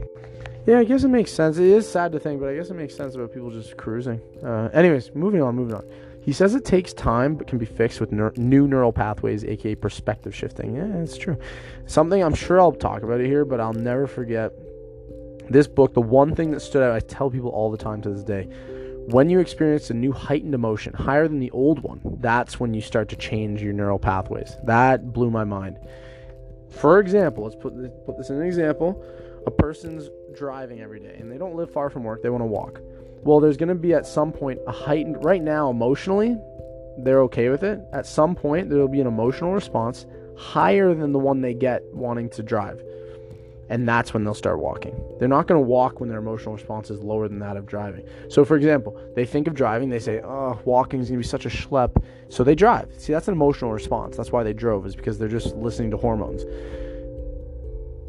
Yeah, 0.65 0.79
I 0.79 0.83
guess 0.83 1.03
it 1.03 1.07
makes 1.07 1.31
sense. 1.31 1.57
It 1.57 1.65
is 1.65 1.89
sad 1.89 2.11
to 2.11 2.19
think, 2.19 2.41
but 2.41 2.49
I 2.49 2.55
guess 2.55 2.69
it 2.69 2.73
makes 2.73 2.95
sense 2.95 3.15
about 3.15 3.33
people 3.33 3.49
just 3.49 3.77
cruising. 3.77 4.21
Uh, 4.43 4.69
anyways, 4.73 5.15
moving 5.15 5.41
on, 5.41 5.55
moving 5.55 5.75
on. 5.75 5.85
He 6.27 6.33
says 6.33 6.55
it 6.55 6.65
takes 6.65 6.91
time, 6.91 7.35
but 7.35 7.47
can 7.47 7.57
be 7.57 7.65
fixed 7.65 8.01
with 8.01 8.11
neur- 8.11 8.37
new 8.37 8.67
neural 8.67 8.91
pathways, 8.91 9.45
aka 9.45 9.75
perspective 9.75 10.35
shifting. 10.35 10.75
Yeah, 10.75 10.97
it's 10.97 11.17
true. 11.17 11.37
Something 11.85 12.21
I'm 12.21 12.35
sure 12.35 12.59
I'll 12.59 12.73
talk 12.73 13.01
about 13.01 13.21
it 13.21 13.27
here, 13.27 13.45
but 13.45 13.61
I'll 13.61 13.71
never 13.71 14.07
forget 14.07 14.51
this 15.49 15.67
book. 15.67 15.93
The 15.93 16.01
one 16.01 16.35
thing 16.35 16.51
that 16.51 16.59
stood 16.59 16.83
out, 16.83 16.91
I 16.91 16.99
tell 16.99 17.29
people 17.29 17.51
all 17.51 17.71
the 17.71 17.77
time 17.77 18.01
to 18.01 18.09
this 18.09 18.23
day 18.23 18.49
when 19.07 19.29
you 19.29 19.39
experience 19.39 19.89
a 19.89 19.93
new 19.93 20.11
heightened 20.11 20.53
emotion 20.53 20.93
higher 20.93 21.29
than 21.29 21.39
the 21.39 21.51
old 21.51 21.81
one, 21.81 22.01
that's 22.19 22.59
when 22.59 22.73
you 22.73 22.81
start 22.81 23.07
to 23.07 23.15
change 23.15 23.61
your 23.61 23.71
neural 23.71 23.97
pathways. 23.97 24.57
That 24.65 25.13
blew 25.13 25.31
my 25.31 25.45
mind. 25.45 25.77
For 26.69 26.99
example, 26.99 27.45
let's 27.45 27.55
put 27.55 27.81
this, 27.81 27.89
put 28.05 28.17
this 28.17 28.31
in 28.31 28.35
an 28.35 28.45
example. 28.45 29.01
A 29.45 29.51
person's 29.51 30.09
driving 30.37 30.81
every 30.81 30.99
day 30.99 31.15
and 31.21 31.31
they 31.31 31.37
don't 31.37 31.55
live 31.55 31.71
far 31.71 31.89
from 31.89 32.03
work, 32.03 32.21
they 32.21 32.29
want 32.29 32.41
to 32.41 32.47
walk. 32.47 32.81
Well, 33.27 33.41
there's 33.41 33.57
going 33.57 33.67
to 33.67 33.75
be 33.75 33.93
at 33.93 34.07
some 34.07 34.31
point 34.31 34.61
a 34.67 34.71
heightened, 34.71 35.21
right 35.21 35.43
now, 35.43 35.69
emotionally, 35.69 36.37
they're 36.99 37.21
okay 37.23 37.49
with 37.49 37.61
it. 37.61 37.81
At 37.91 38.05
some 38.05 38.35
point, 38.35 38.69
there 38.69 38.79
will 38.79 38.87
be 38.87 39.01
an 39.01 39.07
emotional 39.07 39.51
response 39.51 40.05
higher 40.37 40.93
than 40.93 41.11
the 41.11 41.19
one 41.19 41.41
they 41.41 41.53
get 41.53 41.83
wanting 41.93 42.29
to 42.29 42.41
drive 42.41 42.81
and 43.69 43.85
that's 43.85 44.13
when 44.13 44.23
they'll 44.23 44.33
start 44.33 44.59
walking. 44.59 44.97
They're 45.19 45.27
not 45.27 45.47
going 45.47 45.61
to 45.61 45.67
walk 45.67 45.99
when 45.99 46.07
their 46.07 46.19
emotional 46.19 46.55
response 46.55 46.89
is 46.89 47.01
lower 47.01 47.27
than 47.27 47.39
that 47.39 47.57
of 47.57 47.65
driving. 47.65 48.07
So, 48.29 48.45
for 48.45 48.55
example, 48.55 48.97
they 49.13 49.25
think 49.25 49.47
of 49.47 49.55
driving, 49.55 49.89
they 49.89 49.99
say, 49.99 50.21
"Oh, 50.21 50.57
walking 50.63 51.01
is 51.01 51.09
going 51.09 51.19
to 51.19 51.25
be 51.25 51.27
such 51.27 51.45
a 51.45 51.49
schlep," 51.49 52.01
so 52.29 52.45
they 52.45 52.55
drive. 52.55 52.93
See, 52.97 53.11
that's 53.11 53.27
an 53.27 53.33
emotional 53.33 53.73
response. 53.73 54.15
That's 54.15 54.31
why 54.31 54.43
they 54.43 54.53
drove, 54.53 54.85
is 54.85 54.95
because 54.95 55.19
they're 55.19 55.27
just 55.27 55.55
listening 55.55 55.91
to 55.91 55.97
hormones. 55.97 56.45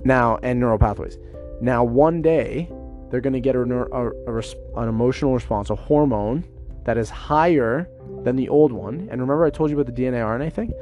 Now, 0.04 0.38
and 0.42 0.60
neural 0.60 0.78
pathways. 0.78 1.18
Now, 1.60 1.82
one 1.82 2.22
day, 2.22 2.70
they're 3.10 3.20
going 3.20 3.32
to 3.32 3.40
get 3.40 3.56
a, 3.56 3.60
a, 3.60 4.38
a, 4.38 4.42
an 4.76 4.88
emotional 4.88 5.34
response, 5.34 5.70
a 5.70 5.74
hormone 5.74 6.44
that 6.84 6.98
is 6.98 7.10
higher 7.10 7.88
than 8.24 8.36
the 8.36 8.48
old 8.48 8.72
one. 8.72 9.08
And 9.10 9.20
remember, 9.20 9.44
I 9.44 9.50
told 9.50 9.70
you 9.70 9.78
about 9.78 9.94
the 9.94 10.02
DNA 10.02 10.22
RNA 10.22 10.52
thing. 10.52 10.72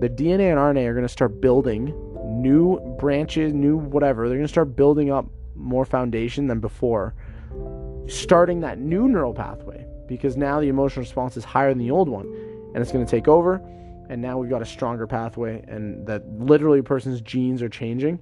The 0.00 0.08
DNA 0.08 0.50
and 0.50 0.58
RNA 0.58 0.86
are 0.86 0.94
going 0.94 1.06
to 1.06 1.08
start 1.08 1.40
building 1.40 1.94
new 2.42 2.78
branches, 2.98 3.52
new 3.52 3.76
whatever. 3.76 4.28
They're 4.28 4.38
going 4.38 4.46
to 4.46 4.52
start 4.52 4.74
building 4.76 5.10
up 5.10 5.26
more 5.54 5.84
foundation 5.84 6.46
than 6.46 6.60
before, 6.60 7.14
starting 8.08 8.60
that 8.60 8.78
new 8.78 9.08
neural 9.08 9.34
pathway 9.34 9.86
because 10.08 10.36
now 10.36 10.60
the 10.60 10.68
emotional 10.68 11.02
response 11.02 11.36
is 11.36 11.44
higher 11.44 11.68
than 11.68 11.78
the 11.78 11.90
old 11.90 12.08
one 12.08 12.26
and 12.74 12.82
it's 12.82 12.92
going 12.92 13.04
to 13.04 13.10
take 13.10 13.28
over. 13.28 13.60
And 14.08 14.20
now 14.20 14.38
we've 14.38 14.50
got 14.50 14.62
a 14.62 14.66
stronger 14.66 15.06
pathway, 15.06 15.64
and 15.68 16.04
that 16.08 16.28
literally 16.28 16.80
a 16.80 16.82
person's 16.82 17.20
genes 17.20 17.62
are 17.62 17.68
changing. 17.68 18.18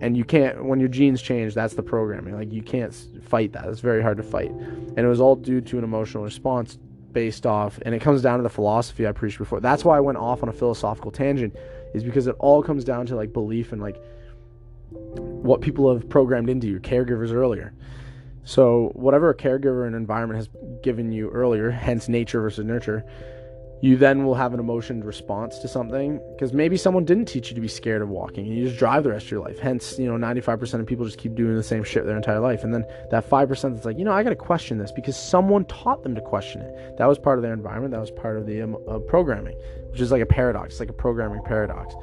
And 0.00 0.16
you 0.16 0.24
can't, 0.24 0.64
when 0.64 0.78
your 0.78 0.88
genes 0.88 1.22
change, 1.22 1.54
that's 1.54 1.74
the 1.74 1.82
programming. 1.82 2.34
Like, 2.34 2.52
you 2.52 2.62
can't 2.62 2.94
fight 3.24 3.52
that. 3.52 3.66
It's 3.66 3.80
very 3.80 4.02
hard 4.02 4.18
to 4.18 4.22
fight. 4.22 4.50
And 4.50 4.98
it 4.98 5.06
was 5.06 5.20
all 5.20 5.36
due 5.36 5.60
to 5.62 5.78
an 5.78 5.84
emotional 5.84 6.22
response 6.22 6.78
based 7.12 7.46
off, 7.46 7.78
and 7.86 7.94
it 7.94 8.00
comes 8.02 8.20
down 8.20 8.38
to 8.38 8.42
the 8.42 8.50
philosophy 8.50 9.06
I 9.06 9.12
preached 9.12 9.38
before. 9.38 9.58
That's 9.58 9.86
why 9.86 9.96
I 9.96 10.00
went 10.00 10.18
off 10.18 10.42
on 10.42 10.50
a 10.50 10.52
philosophical 10.52 11.10
tangent 11.10 11.56
is 11.94 12.04
because 12.04 12.26
it 12.26 12.36
all 12.38 12.62
comes 12.62 12.84
down 12.84 13.06
to 13.06 13.16
like 13.16 13.32
belief 13.32 13.72
and 13.72 13.80
like 13.80 13.96
what 14.90 15.62
people 15.62 15.90
have 15.90 16.06
programmed 16.10 16.50
into 16.50 16.66
you, 16.66 16.78
caregivers 16.78 17.32
earlier. 17.32 17.72
So, 18.44 18.90
whatever 18.92 19.30
a 19.30 19.34
caregiver 19.34 19.86
and 19.86 19.96
environment 19.96 20.36
has 20.36 20.50
given 20.82 21.10
you 21.10 21.30
earlier, 21.30 21.70
hence 21.70 22.06
nature 22.06 22.42
versus 22.42 22.66
nurture, 22.66 23.02
you 23.86 23.96
then 23.96 24.24
will 24.24 24.34
have 24.34 24.52
an 24.52 24.58
emotion 24.58 25.02
response 25.04 25.60
to 25.60 25.68
something 25.68 26.20
because 26.32 26.52
maybe 26.52 26.76
someone 26.76 27.04
didn't 27.04 27.26
teach 27.26 27.50
you 27.50 27.54
to 27.54 27.60
be 27.60 27.68
scared 27.68 28.02
of 28.02 28.08
walking 28.08 28.44
and 28.44 28.56
you 28.56 28.64
just 28.64 28.76
drive 28.76 29.04
the 29.04 29.10
rest 29.10 29.26
of 29.26 29.30
your 29.30 29.40
life. 29.40 29.60
Hence, 29.60 29.96
you 29.96 30.06
know, 30.06 30.26
95% 30.26 30.80
of 30.80 30.86
people 30.86 31.04
just 31.04 31.18
keep 31.18 31.36
doing 31.36 31.54
the 31.54 31.62
same 31.62 31.84
shit 31.84 32.04
their 32.04 32.16
entire 32.16 32.40
life. 32.40 32.64
And 32.64 32.74
then 32.74 32.84
that 33.12 33.30
5% 33.30 33.74
that's 33.74 33.84
like, 33.84 33.96
you 33.96 34.04
know, 34.04 34.10
I 34.10 34.24
got 34.24 34.30
to 34.30 34.36
question 34.36 34.78
this 34.78 34.90
because 34.90 35.16
someone 35.16 35.66
taught 35.66 36.02
them 36.02 36.16
to 36.16 36.20
question 36.20 36.62
it. 36.62 36.98
That 36.98 37.06
was 37.06 37.16
part 37.16 37.38
of 37.38 37.42
their 37.42 37.52
environment, 37.52 37.92
that 37.92 38.00
was 38.00 38.10
part 38.10 38.36
of 38.36 38.46
the 38.46 38.62
um, 38.62 38.76
uh, 38.88 38.98
programming, 38.98 39.56
which 39.90 40.00
is 40.00 40.10
like 40.10 40.22
a 40.22 40.26
paradox, 40.26 40.74
it's 40.74 40.80
like 40.80 40.90
a 40.90 40.92
programming 40.94 41.42
paradox. 41.44 41.94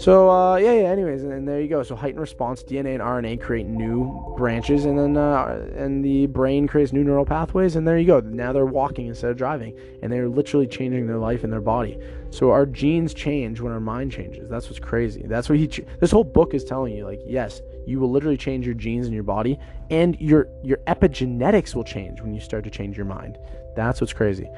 So 0.00 0.30
uh, 0.30 0.56
yeah, 0.56 0.72
yeah. 0.72 0.88
Anyways, 0.88 1.24
and, 1.24 1.32
and, 1.34 1.46
there 1.46 1.60
you 1.60 1.68
go. 1.68 1.82
So 1.82 1.94
heightened 1.94 2.20
response, 2.20 2.62
DNA 2.62 2.94
and 2.94 3.02
RNA 3.02 3.42
create 3.42 3.66
new 3.66 4.34
branches, 4.38 4.86
and 4.86 4.98
then 4.98 5.18
uh, 5.18 5.68
and 5.76 6.02
the 6.02 6.24
brain 6.24 6.66
creates 6.66 6.90
new 6.90 7.04
neural 7.04 7.26
pathways, 7.26 7.76
and 7.76 7.86
there 7.86 7.98
you 7.98 8.06
go. 8.06 8.20
Now 8.20 8.54
they're 8.54 8.64
walking 8.64 9.08
instead 9.08 9.30
of 9.30 9.36
driving, 9.36 9.78
and 10.02 10.10
they're 10.10 10.26
literally 10.26 10.66
changing 10.66 11.06
their 11.06 11.18
life 11.18 11.44
and 11.44 11.52
their 11.52 11.60
body. 11.60 11.98
So 12.30 12.50
our 12.50 12.64
genes 12.64 13.12
change 13.12 13.60
when 13.60 13.74
our 13.74 13.80
mind 13.80 14.10
changes. 14.10 14.48
That's 14.48 14.68
what's 14.70 14.78
crazy. 14.78 15.22
That's 15.26 15.50
what 15.50 15.58
he. 15.58 15.68
Ch- 15.68 15.82
this 15.98 16.10
whole 16.10 16.24
book 16.24 16.54
is 16.54 16.64
telling 16.64 16.94
you. 16.94 17.04
Like, 17.04 17.20
yes, 17.26 17.60
you 17.86 18.00
will 18.00 18.10
literally 18.10 18.38
change 18.38 18.64
your 18.64 18.76
genes 18.76 19.06
in 19.06 19.12
your 19.12 19.22
body, 19.22 19.58
and 19.90 20.18
your 20.18 20.48
your 20.62 20.78
epigenetics 20.86 21.74
will 21.74 21.84
change 21.84 22.22
when 22.22 22.32
you 22.32 22.40
start 22.40 22.64
to 22.64 22.70
change 22.70 22.96
your 22.96 23.04
mind. 23.04 23.36
That's 23.76 24.00
what's 24.00 24.14
crazy. 24.14 24.48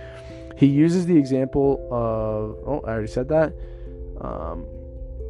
He 0.56 0.66
uses 0.66 1.06
the 1.06 1.18
example 1.18 1.88
of. 1.90 2.64
Oh, 2.64 2.82
I 2.86 2.90
already 2.92 3.08
said 3.08 3.28
that. 3.30 3.52
Um, 4.20 4.68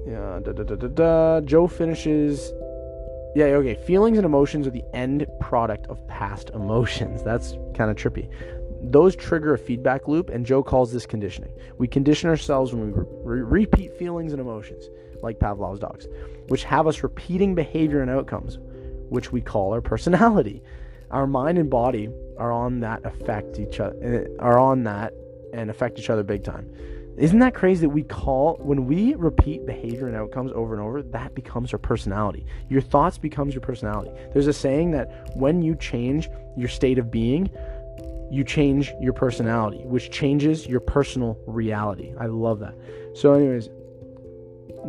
yeah, 0.06 0.40
da, 0.42 0.52
da, 0.52 0.62
da, 0.64 0.74
da, 0.74 0.88
da. 0.88 1.40
Joe 1.40 1.66
finishes. 1.66 2.52
Yeah, 3.34 3.46
okay. 3.46 3.74
Feelings 3.74 4.18
and 4.18 4.24
emotions 4.24 4.66
are 4.66 4.70
the 4.70 4.84
end 4.92 5.26
product 5.40 5.86
of 5.86 6.06
past 6.08 6.50
emotions. 6.50 7.22
That's 7.24 7.56
kind 7.74 7.90
of 7.90 7.96
trippy. 7.96 8.28
Those 8.82 9.14
trigger 9.14 9.54
a 9.54 9.58
feedback 9.58 10.08
loop, 10.08 10.28
and 10.28 10.44
Joe 10.44 10.62
calls 10.62 10.92
this 10.92 11.06
conditioning. 11.06 11.52
We 11.78 11.86
condition 11.86 12.28
ourselves 12.28 12.74
when 12.74 12.92
we 12.92 13.02
re- 13.22 13.42
repeat 13.42 13.96
feelings 13.96 14.32
and 14.32 14.40
emotions, 14.40 14.88
like 15.22 15.38
Pavlov's 15.38 15.78
dogs, 15.78 16.08
which 16.48 16.64
have 16.64 16.88
us 16.88 17.02
repeating 17.04 17.54
behavior 17.54 18.02
and 18.02 18.10
outcomes, 18.10 18.58
which 19.08 19.30
we 19.30 19.40
call 19.40 19.72
our 19.72 19.80
personality. 19.80 20.62
Our 21.12 21.28
mind 21.28 21.58
and 21.58 21.70
body 21.70 22.08
are 22.38 22.50
on 22.50 22.80
that 22.80 23.04
affect 23.04 23.60
each 23.60 23.78
other, 23.78 23.96
eh, 24.02 24.24
are 24.40 24.58
on 24.58 24.82
that 24.84 25.14
and 25.52 25.70
affect 25.70 25.98
each 25.98 26.10
other 26.10 26.24
big 26.24 26.42
time. 26.42 26.68
Isn't 27.18 27.40
that 27.40 27.54
crazy 27.54 27.82
that 27.82 27.90
we 27.90 28.02
call 28.02 28.56
when 28.60 28.86
we 28.86 29.14
repeat 29.14 29.66
behavior 29.66 30.06
and 30.06 30.16
outcomes 30.16 30.50
over 30.54 30.74
and 30.74 30.82
over, 30.82 31.02
that 31.02 31.34
becomes 31.34 31.72
our 31.72 31.78
personality. 31.78 32.46
Your 32.68 32.80
thoughts 32.80 33.18
becomes 33.18 33.54
your 33.54 33.60
personality. 33.60 34.10
There's 34.32 34.46
a 34.46 34.52
saying 34.52 34.92
that 34.92 35.36
when 35.36 35.62
you 35.62 35.74
change 35.76 36.28
your 36.56 36.68
state 36.68 36.98
of 36.98 37.10
being, 37.10 37.50
you 38.30 38.44
change 38.44 38.94
your 38.98 39.12
personality, 39.12 39.84
which 39.84 40.10
changes 40.10 40.66
your 40.66 40.80
personal 40.80 41.38
reality. 41.46 42.14
I 42.18 42.26
love 42.26 42.60
that. 42.60 42.74
So 43.14 43.34
anyways, 43.34 43.68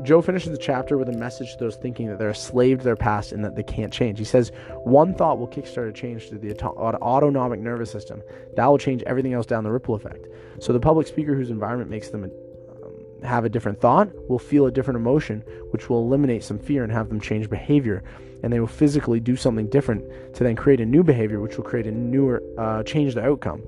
Joe 0.01 0.21
finishes 0.21 0.51
the 0.51 0.57
chapter 0.57 0.97
with 0.97 1.07
a 1.07 1.13
message 1.13 1.53
to 1.53 1.57
those 1.59 1.75
thinking 1.75 2.07
that 2.07 2.17
they're 2.17 2.29
a 2.29 2.35
slave 2.35 2.79
to 2.79 2.83
their 2.83 2.95
past 2.95 3.31
and 3.31 3.45
that 3.45 3.55
they 3.55 3.63
can't 3.63 3.93
change. 3.93 4.17
He 4.17 4.25
says, 4.25 4.51
One 4.83 5.13
thought 5.13 5.37
will 5.37 5.47
kickstart 5.47 5.87
a 5.87 5.93
change 5.93 6.29
to 6.29 6.37
the 6.37 6.59
autonomic 6.63 7.59
nervous 7.59 7.91
system. 7.91 8.23
That 8.55 8.65
will 8.65 8.79
change 8.79 9.03
everything 9.03 9.33
else 9.33 9.45
down 9.45 9.63
the 9.63 9.71
ripple 9.71 9.93
effect. 9.93 10.27
So, 10.59 10.73
the 10.73 10.79
public 10.79 11.05
speaker 11.07 11.35
whose 11.35 11.51
environment 11.51 11.91
makes 11.91 12.09
them 12.09 12.23
um, 12.23 13.23
have 13.23 13.45
a 13.45 13.49
different 13.49 13.79
thought 13.79 14.09
will 14.27 14.39
feel 14.39 14.65
a 14.65 14.71
different 14.71 14.97
emotion, 14.97 15.43
which 15.71 15.89
will 15.89 15.99
eliminate 15.99 16.43
some 16.43 16.57
fear 16.57 16.83
and 16.83 16.91
have 16.91 17.09
them 17.09 17.21
change 17.21 17.49
behavior. 17.49 18.03
And 18.41 18.51
they 18.51 18.59
will 18.59 18.67
physically 18.67 19.19
do 19.19 19.35
something 19.35 19.69
different 19.69 20.35
to 20.35 20.43
then 20.43 20.55
create 20.55 20.81
a 20.81 20.85
new 20.85 21.03
behavior, 21.03 21.39
which 21.39 21.55
will 21.55 21.63
create 21.63 21.85
a 21.85 21.91
newer, 21.91 22.41
uh, 22.57 22.83
change 22.83 23.13
the 23.13 23.23
outcome. 23.23 23.63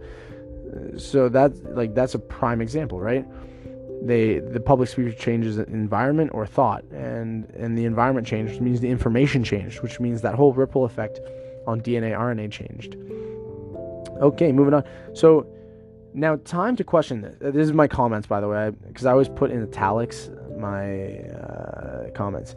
So, 0.98 1.30
that's 1.30 1.62
like, 1.64 1.94
that's 1.94 2.16
a 2.16 2.20
prime 2.20 2.62
example, 2.62 3.00
right? 3.00 3.26
They 4.06 4.39
the 4.39 4.60
public 4.60 4.88
speaker 4.88 5.12
changes 5.12 5.58
environment 5.58 6.32
or 6.34 6.46
thought 6.46 6.84
and 6.86 7.50
and 7.52 7.78
the 7.78 7.86
environment 7.86 8.26
changed 8.26 8.62
means 8.62 8.80
the 8.80 8.89
information 8.89 9.44
changed 9.44 9.82
which 9.82 10.00
means 10.00 10.22
that 10.22 10.36
whole 10.36 10.54
ripple 10.54 10.86
effect 10.86 11.20
on 11.68 11.82
dna 11.82 12.12
rna 12.18 12.50
changed 12.52 12.96
okay 14.22 14.52
moving 14.52 14.74
on 14.74 14.84
so 15.13 15.46
now 16.13 16.36
time 16.46 16.76
to 16.76 16.84
question 16.84 17.22
this 17.22 17.36
this 17.39 17.68
is 17.68 17.74
my 17.74 17.88
comments 17.88 18.28
by 18.28 18.39
the 18.39 18.48
way 18.48 18.72
because 18.88 19.06
I, 19.06 19.10
I 19.10 19.13
always 19.13 19.30
put 19.30 19.50
in 19.52 19.63
italics 19.63 20.30
my 20.58 21.18
uh, 21.20 22.10
comments 22.12 22.56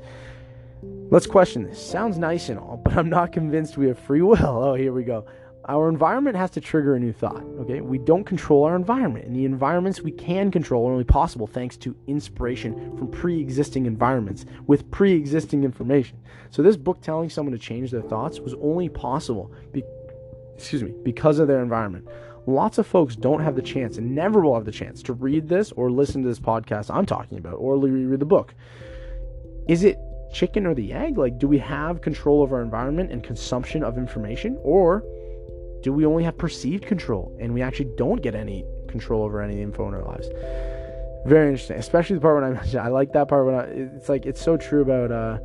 Let's 1.11 1.27
question 1.27 1.65
this. 1.65 1.85
Sounds 1.85 2.19
nice 2.19 2.49
and 2.49 2.59
all, 2.59 2.81
but 2.85 2.97
I'm 2.97 3.09
not 3.09 3.33
convinced 3.33 3.77
we 3.77 3.89
have 3.89 3.99
free 3.99 4.23
will. 4.23 4.39
Oh, 4.41 4.75
here 4.75 4.93
we 4.93 5.05
go. 5.05 5.27
Our 5.69 5.91
environment 5.91 6.35
has 6.35 6.51
to 6.53 6.63
trigger 6.63 6.95
a 6.95 6.99
new 6.99 7.13
thought. 7.13 7.45
Okay, 7.61 7.83
we 7.83 7.99
don't 7.99 8.25
control 8.25 8.65
our 8.65 8.75
environment, 8.75 9.27
and 9.27 9.37
the 9.37 9.45
environments 9.45 10.01
we 10.01 10.13
can 10.13 10.51
control 10.51 10.89
are 10.89 10.93
only 10.93 11.05
possible 11.05 11.47
thanks 11.47 11.77
to 11.79 11.95
inspiration 12.07 12.97
from 12.97 13.11
pre-existing 13.11 13.85
environments 13.85 14.47
with 14.67 14.91
pre-existing 14.91 15.65
information. 15.65 16.19
So 16.51 16.63
this 16.63 16.79
book 16.79 17.03
telling 17.03 17.29
someone 17.29 17.53
to 17.53 17.59
change 17.59 17.91
their 17.91 18.01
thoughts 18.01 18.41
was 18.41 18.55
only 18.55 18.89
possible, 18.89 19.53
be- 19.71 19.85
excuse 20.57 20.83
me, 20.83 20.95
because 21.03 21.39
of 21.39 21.49
their 21.49 21.63
environment. 21.63 22.09
Lots 22.47 22.79
of 22.79 22.87
folks 22.87 23.15
don't 23.15 23.43
have 23.43 23.55
the 23.55 23.61
chance 23.61 23.99
and 23.99 24.15
never 24.15 24.41
will 24.41 24.55
have 24.55 24.65
the 24.65 24.73
chance 24.73 25.03
to 25.03 25.13
read 25.13 25.49
this 25.49 25.71
or 25.73 25.91
listen 25.91 26.23
to 26.23 26.29
this 26.29 26.41
podcast 26.41 26.89
I'm 26.91 27.05
talking 27.05 27.37
about 27.37 27.57
or 27.57 27.77
read 27.77 28.19
the 28.19 28.25
book. 28.25 28.55
Is 29.69 29.85
it 29.85 29.99
chicken 30.33 30.67
or 30.67 30.73
the 30.73 30.95
egg? 30.95 31.19
Like, 31.19 31.39
do 31.39 31.47
we 31.47 31.59
have 31.59 32.01
control 32.01 32.41
over 32.41 32.57
our 32.57 32.63
environment 32.63 33.13
and 33.13 33.23
consumption 33.23 33.83
of 33.85 33.99
information, 33.99 34.59
or 34.63 35.05
do 35.83 35.93
we 35.93 36.05
only 36.07 36.25
have 36.25 36.37
perceived 36.37 36.87
control 36.87 37.37
and 37.41 37.55
we 37.55 37.63
actually 37.63 37.91
don't 37.97 38.21
get 38.23 38.35
any 38.35 38.65
control 38.89 39.23
over 39.23 39.41
any 39.41 39.63
info 39.63 39.89
in 39.89 39.95
our 39.95 40.05
lives? 40.05 40.29
Very 41.27 41.49
interesting, 41.49 41.77
especially 41.77 42.17
the 42.17 42.21
part 42.21 42.37
when 42.37 42.45
I 42.45 42.51
mentioned. 42.61 42.81
I 42.81 42.89
like 42.89 43.13
that 43.13 43.29
part 43.29 43.47
when 43.47 43.55
I, 43.55 43.65
it's 43.97 44.09
like 44.09 44.27
it's 44.27 44.41
so 44.41 44.57
true 44.57 44.83
about 44.83 45.11
uh, 45.13 45.39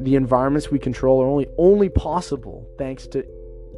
the 0.00 0.16
environments 0.16 0.70
we 0.70 0.78
control 0.78 1.22
are 1.22 1.26
only 1.26 1.46
only 1.58 1.88
possible 1.88 2.66
thanks 2.78 3.06
to 3.08 3.24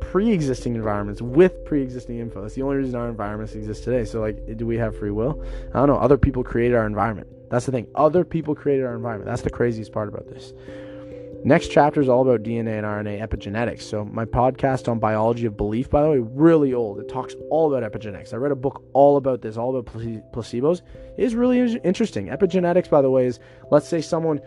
pre-existing 0.00 0.74
environments 0.74 1.22
with 1.22 1.64
pre-existing 1.64 2.18
info. 2.18 2.42
That's 2.42 2.54
the 2.54 2.62
only 2.62 2.76
reason 2.76 2.94
our 2.96 3.08
environments 3.08 3.54
exist 3.54 3.84
today. 3.84 4.04
So 4.04 4.20
like, 4.20 4.56
do 4.56 4.66
we 4.66 4.76
have 4.76 4.96
free 4.98 5.10
will? 5.10 5.42
I 5.72 5.78
don't 5.78 5.88
know. 5.88 5.96
Other 5.96 6.18
people 6.18 6.44
created 6.44 6.76
our 6.76 6.86
environment. 6.86 7.28
That's 7.50 7.66
the 7.66 7.72
thing. 7.72 7.86
Other 7.94 8.24
people 8.24 8.54
created 8.54 8.84
our 8.84 8.94
environment. 8.94 9.30
That's 9.30 9.42
the 9.42 9.50
craziest 9.50 9.92
part 9.92 10.08
about 10.08 10.28
this. 10.28 10.52
Next 11.46 11.68
chapter 11.68 12.00
is 12.00 12.08
all 12.08 12.22
about 12.22 12.42
DNA 12.42 12.78
and 12.78 12.86
RNA 12.86 13.20
epigenetics. 13.20 13.82
So, 13.82 14.02
my 14.02 14.24
podcast 14.24 14.88
on 14.88 14.98
biology 14.98 15.44
of 15.44 15.58
belief, 15.58 15.90
by 15.90 16.02
the 16.02 16.08
way, 16.08 16.18
really 16.18 16.72
old. 16.72 16.98
It 17.00 17.06
talks 17.10 17.34
all 17.50 17.70
about 17.70 17.92
epigenetics. 17.92 18.32
I 18.32 18.36
read 18.36 18.50
a 18.50 18.56
book 18.56 18.82
all 18.94 19.18
about 19.18 19.42
this, 19.42 19.58
all 19.58 19.76
about 19.76 19.92
placebos. 20.32 20.80
It 21.18 21.22
is 21.22 21.34
really 21.34 21.76
interesting. 21.84 22.28
Epigenetics, 22.28 22.88
by 22.88 23.02
the 23.02 23.10
way, 23.10 23.26
is 23.26 23.40
let's 23.70 23.86
say 23.86 24.00
someone 24.00 24.40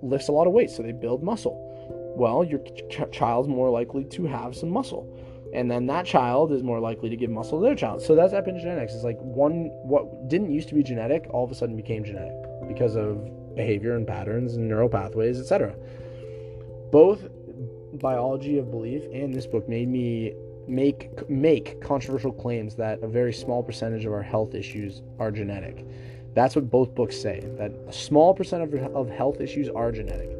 lifts 0.00 0.28
a 0.28 0.32
lot 0.32 0.46
of 0.46 0.52
weight, 0.52 0.70
so 0.70 0.84
they 0.84 0.92
build 0.92 1.24
muscle. 1.24 1.58
Well, 2.16 2.44
your 2.44 2.60
ch- 2.88 3.10
child's 3.10 3.48
more 3.48 3.68
likely 3.68 4.04
to 4.04 4.24
have 4.26 4.54
some 4.54 4.70
muscle. 4.70 5.12
And 5.52 5.68
then 5.68 5.86
that 5.86 6.06
child 6.06 6.52
is 6.52 6.62
more 6.62 6.78
likely 6.78 7.10
to 7.10 7.16
give 7.16 7.30
muscle 7.30 7.58
to 7.58 7.66
their 7.66 7.74
child. 7.74 8.00
So 8.00 8.14
that's 8.14 8.32
epigenetics. 8.32 8.94
It's 8.94 9.02
like 9.02 9.18
one, 9.18 9.70
what 9.82 10.28
didn't 10.28 10.52
used 10.52 10.68
to 10.68 10.76
be 10.76 10.84
genetic 10.84 11.26
all 11.30 11.42
of 11.42 11.50
a 11.50 11.56
sudden 11.56 11.74
became 11.74 12.04
genetic 12.04 12.36
because 12.68 12.94
of 12.94 13.56
behavior 13.56 13.96
and 13.96 14.06
patterns 14.06 14.54
and 14.54 14.68
neural 14.68 14.88
pathways, 14.88 15.40
etc 15.40 15.74
both 16.94 17.26
biology 17.94 18.56
of 18.56 18.70
belief 18.70 19.02
and 19.12 19.34
this 19.34 19.48
book 19.48 19.68
made 19.68 19.88
me 19.88 20.32
make 20.68 21.28
make 21.28 21.80
controversial 21.80 22.30
claims 22.30 22.76
that 22.76 23.02
a 23.02 23.08
very 23.08 23.32
small 23.32 23.64
percentage 23.64 24.04
of 24.04 24.12
our 24.12 24.22
health 24.22 24.54
issues 24.54 25.02
are 25.18 25.32
genetic. 25.32 25.84
That's 26.34 26.54
what 26.54 26.70
both 26.70 26.94
books 26.94 27.20
say. 27.20 27.40
That 27.58 27.72
a 27.88 27.92
small 27.92 28.32
percent 28.32 28.62
of, 28.62 28.72
of 28.94 29.10
health 29.10 29.40
issues 29.40 29.68
are 29.68 29.90
genetic. 29.90 30.30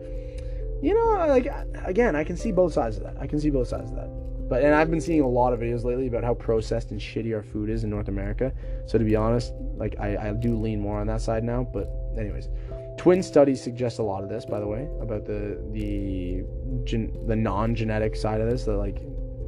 You 0.81 0.95
know, 0.95 1.27
like 1.27 1.53
again, 1.85 2.15
I 2.15 2.23
can 2.23 2.37
see 2.37 2.53
both 2.53 2.73
sides 2.73 2.99
of 2.99 3.03
that. 3.03 3.17
I 3.19 3.27
can 3.27 3.41
see 3.41 3.51
both 3.51 3.67
sides 3.67 3.91
of 3.91 3.97
that. 3.97 4.49
But 4.49 4.63
and 4.63 4.77
I've 4.77 4.93
been 4.93 5.01
seeing 5.01 5.23
a 5.23 5.29
lot 5.29 5.53
of 5.53 5.59
videos 5.59 5.83
lately 5.83 6.07
about 6.07 6.23
how 6.23 6.35
processed 6.35 6.93
and 6.93 7.01
shitty 7.01 7.35
our 7.35 7.43
food 7.43 7.69
is 7.69 7.83
in 7.83 7.91
North 7.91 8.07
America. 8.07 8.53
So 8.87 8.97
to 8.97 9.05
be 9.05 9.17
honest, 9.17 9.55
like 9.75 9.97
I, 9.99 10.29
I 10.29 10.33
do 10.35 10.57
lean 10.57 10.79
more 10.79 11.01
on 11.01 11.09
that 11.09 11.21
side 11.21 11.43
now. 11.43 11.65
But 11.65 11.91
anyways, 12.17 12.49
Twin 12.97 13.23
studies 13.23 13.63
suggest 13.63 13.99
a 13.99 14.03
lot 14.03 14.23
of 14.23 14.29
this, 14.29 14.45
by 14.45 14.61
the 14.61 14.67
way, 14.67 14.89
about 15.01 15.27
the 15.27 15.59
the 15.73 16.45
gen, 16.85 17.13
the 17.27 17.37
non-genetic 17.37 18.17
side 18.17 18.41
of 18.41 18.49
this. 18.49 18.65
That 18.65 18.77
like 18.77 19.03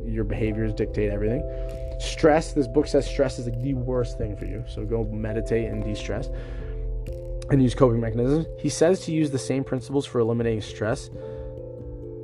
your 0.05 0.25
behaviors 0.25 0.73
dictate 0.73 1.11
everything. 1.11 1.43
Stress. 1.99 2.53
This 2.53 2.67
book 2.67 2.87
says 2.87 3.07
stress 3.07 3.39
is 3.39 3.47
like 3.47 3.61
the 3.63 3.75
worst 3.75 4.19
thing 4.19 4.37
for 4.37 4.45
you. 4.45 4.65
So 4.69 4.85
go 4.85 5.05
meditate 5.05 5.69
and 5.69 5.83
de-stress, 5.83 6.29
and 7.51 7.63
use 7.63 7.75
coping 7.75 8.01
mechanisms. 8.01 8.47
He 8.59 8.69
says 8.69 9.01
to 9.07 9.13
use 9.13 9.31
the 9.31 9.39
same 9.39 9.65
principles 9.65 10.05
for 10.05 10.19
eliminating 10.19 10.61
stress, 10.61 11.09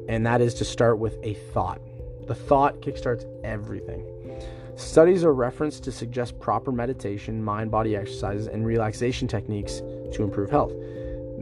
and 0.09 0.27
that 0.27 0.41
is 0.41 0.55
to 0.55 0.65
start 0.65 0.99
with 0.99 1.17
a 1.23 1.35
thought. 1.55 1.81
The 2.27 2.35
thought 2.35 2.81
kickstarts 2.81 3.25
everything. 3.43 4.05
Studies 4.77 5.25
are 5.25 5.35
referenced 5.35 5.85
to 5.85 5.93
suggest 5.93 6.39
proper 6.41 6.73
meditation, 6.73 7.43
mind 7.43 7.71
body 7.71 7.95
exercises, 7.97 8.47
and 8.47 8.67
relaxation 8.67 9.29
techniques 9.29 9.81
to 10.13 10.23
improve 10.23 10.51
health. 10.51 10.73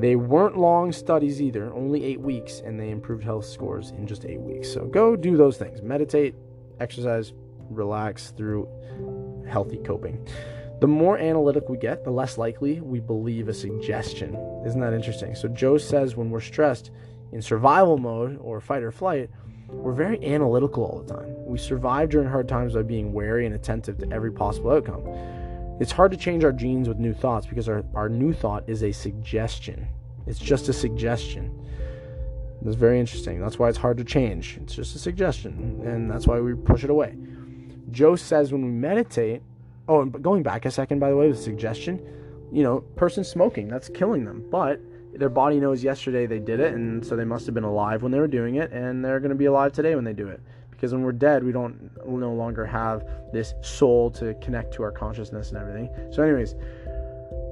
They 0.00 0.16
weren't 0.16 0.56
long 0.56 0.92
studies 0.92 1.42
either, 1.42 1.72
only 1.74 2.04
eight 2.04 2.20
weeks, 2.20 2.60
and 2.64 2.80
they 2.80 2.90
improved 2.90 3.22
health 3.22 3.44
scores 3.44 3.90
in 3.90 4.06
just 4.06 4.24
eight 4.24 4.40
weeks. 4.40 4.72
So 4.72 4.86
go 4.86 5.14
do 5.14 5.36
those 5.36 5.58
things 5.58 5.82
meditate, 5.82 6.34
exercise, 6.80 7.34
relax 7.68 8.30
through 8.30 8.68
healthy 9.48 9.78
coping. 9.78 10.26
The 10.80 10.86
more 10.86 11.18
analytic 11.18 11.68
we 11.68 11.76
get, 11.76 12.04
the 12.04 12.10
less 12.10 12.38
likely 12.38 12.80
we 12.80 13.00
believe 13.00 13.48
a 13.48 13.54
suggestion. 13.54 14.34
Isn't 14.64 14.80
that 14.80 14.94
interesting? 14.94 15.34
So, 15.34 15.48
Joe 15.48 15.76
says 15.76 16.16
when 16.16 16.30
we're 16.30 16.40
stressed 16.40 16.90
in 17.32 17.42
survival 17.42 17.98
mode 17.98 18.38
or 18.40 18.62
fight 18.62 18.82
or 18.82 18.90
flight, 18.90 19.28
we're 19.68 19.92
very 19.92 20.24
analytical 20.24 20.84
all 20.84 21.02
the 21.02 21.14
time. 21.14 21.34
We 21.44 21.58
survive 21.58 22.08
during 22.08 22.28
hard 22.28 22.48
times 22.48 22.72
by 22.72 22.82
being 22.82 23.12
wary 23.12 23.44
and 23.44 23.54
attentive 23.54 23.98
to 23.98 24.10
every 24.10 24.32
possible 24.32 24.70
outcome. 24.70 25.04
It's 25.80 25.92
hard 25.92 26.10
to 26.10 26.18
change 26.18 26.44
our 26.44 26.52
genes 26.52 26.88
with 26.88 26.98
new 26.98 27.14
thoughts 27.14 27.46
because 27.46 27.66
our, 27.66 27.82
our 27.94 28.10
new 28.10 28.34
thought 28.34 28.64
is 28.68 28.84
a 28.84 28.92
suggestion. 28.92 29.88
It's 30.26 30.38
just 30.38 30.68
a 30.68 30.74
suggestion. 30.74 31.66
That's 32.60 32.76
very 32.76 33.00
interesting. 33.00 33.40
That's 33.40 33.58
why 33.58 33.70
it's 33.70 33.78
hard 33.78 33.96
to 33.96 34.04
change. 34.04 34.58
It's 34.60 34.74
just 34.74 34.94
a 34.94 34.98
suggestion, 34.98 35.80
and 35.82 36.10
that's 36.10 36.26
why 36.26 36.38
we 36.38 36.54
push 36.54 36.84
it 36.84 36.90
away. 36.90 37.16
Joe 37.90 38.14
says 38.14 38.52
when 38.52 38.62
we 38.62 38.70
meditate, 38.70 39.40
oh, 39.88 40.02
and 40.02 40.22
going 40.22 40.42
back 40.42 40.66
a 40.66 40.70
second, 40.70 40.98
by 40.98 41.08
the 41.08 41.16
way, 41.16 41.28
with 41.28 41.40
suggestion, 41.40 41.98
you 42.52 42.62
know, 42.62 42.80
person 42.96 43.24
smoking, 43.24 43.66
that's 43.66 43.88
killing 43.88 44.26
them. 44.26 44.44
But 44.50 44.82
their 45.14 45.30
body 45.30 45.60
knows 45.60 45.82
yesterday 45.82 46.26
they 46.26 46.40
did 46.40 46.60
it, 46.60 46.74
and 46.74 47.04
so 47.04 47.16
they 47.16 47.24
must 47.24 47.46
have 47.46 47.54
been 47.54 47.64
alive 47.64 48.02
when 48.02 48.12
they 48.12 48.20
were 48.20 48.28
doing 48.28 48.56
it, 48.56 48.70
and 48.70 49.02
they're 49.02 49.18
going 49.18 49.30
to 49.30 49.34
be 49.34 49.46
alive 49.46 49.72
today 49.72 49.94
when 49.94 50.04
they 50.04 50.12
do 50.12 50.28
it 50.28 50.42
because 50.80 50.94
when 50.94 51.02
we're 51.02 51.12
dead 51.12 51.44
we 51.44 51.52
don't 51.52 51.90
no 52.06 52.32
longer 52.32 52.64
have 52.64 53.04
this 53.34 53.52
soul 53.60 54.10
to 54.10 54.32
connect 54.40 54.72
to 54.72 54.82
our 54.82 54.90
consciousness 54.90 55.50
and 55.50 55.58
everything. 55.58 55.90
So 56.10 56.22
anyways 56.22 56.54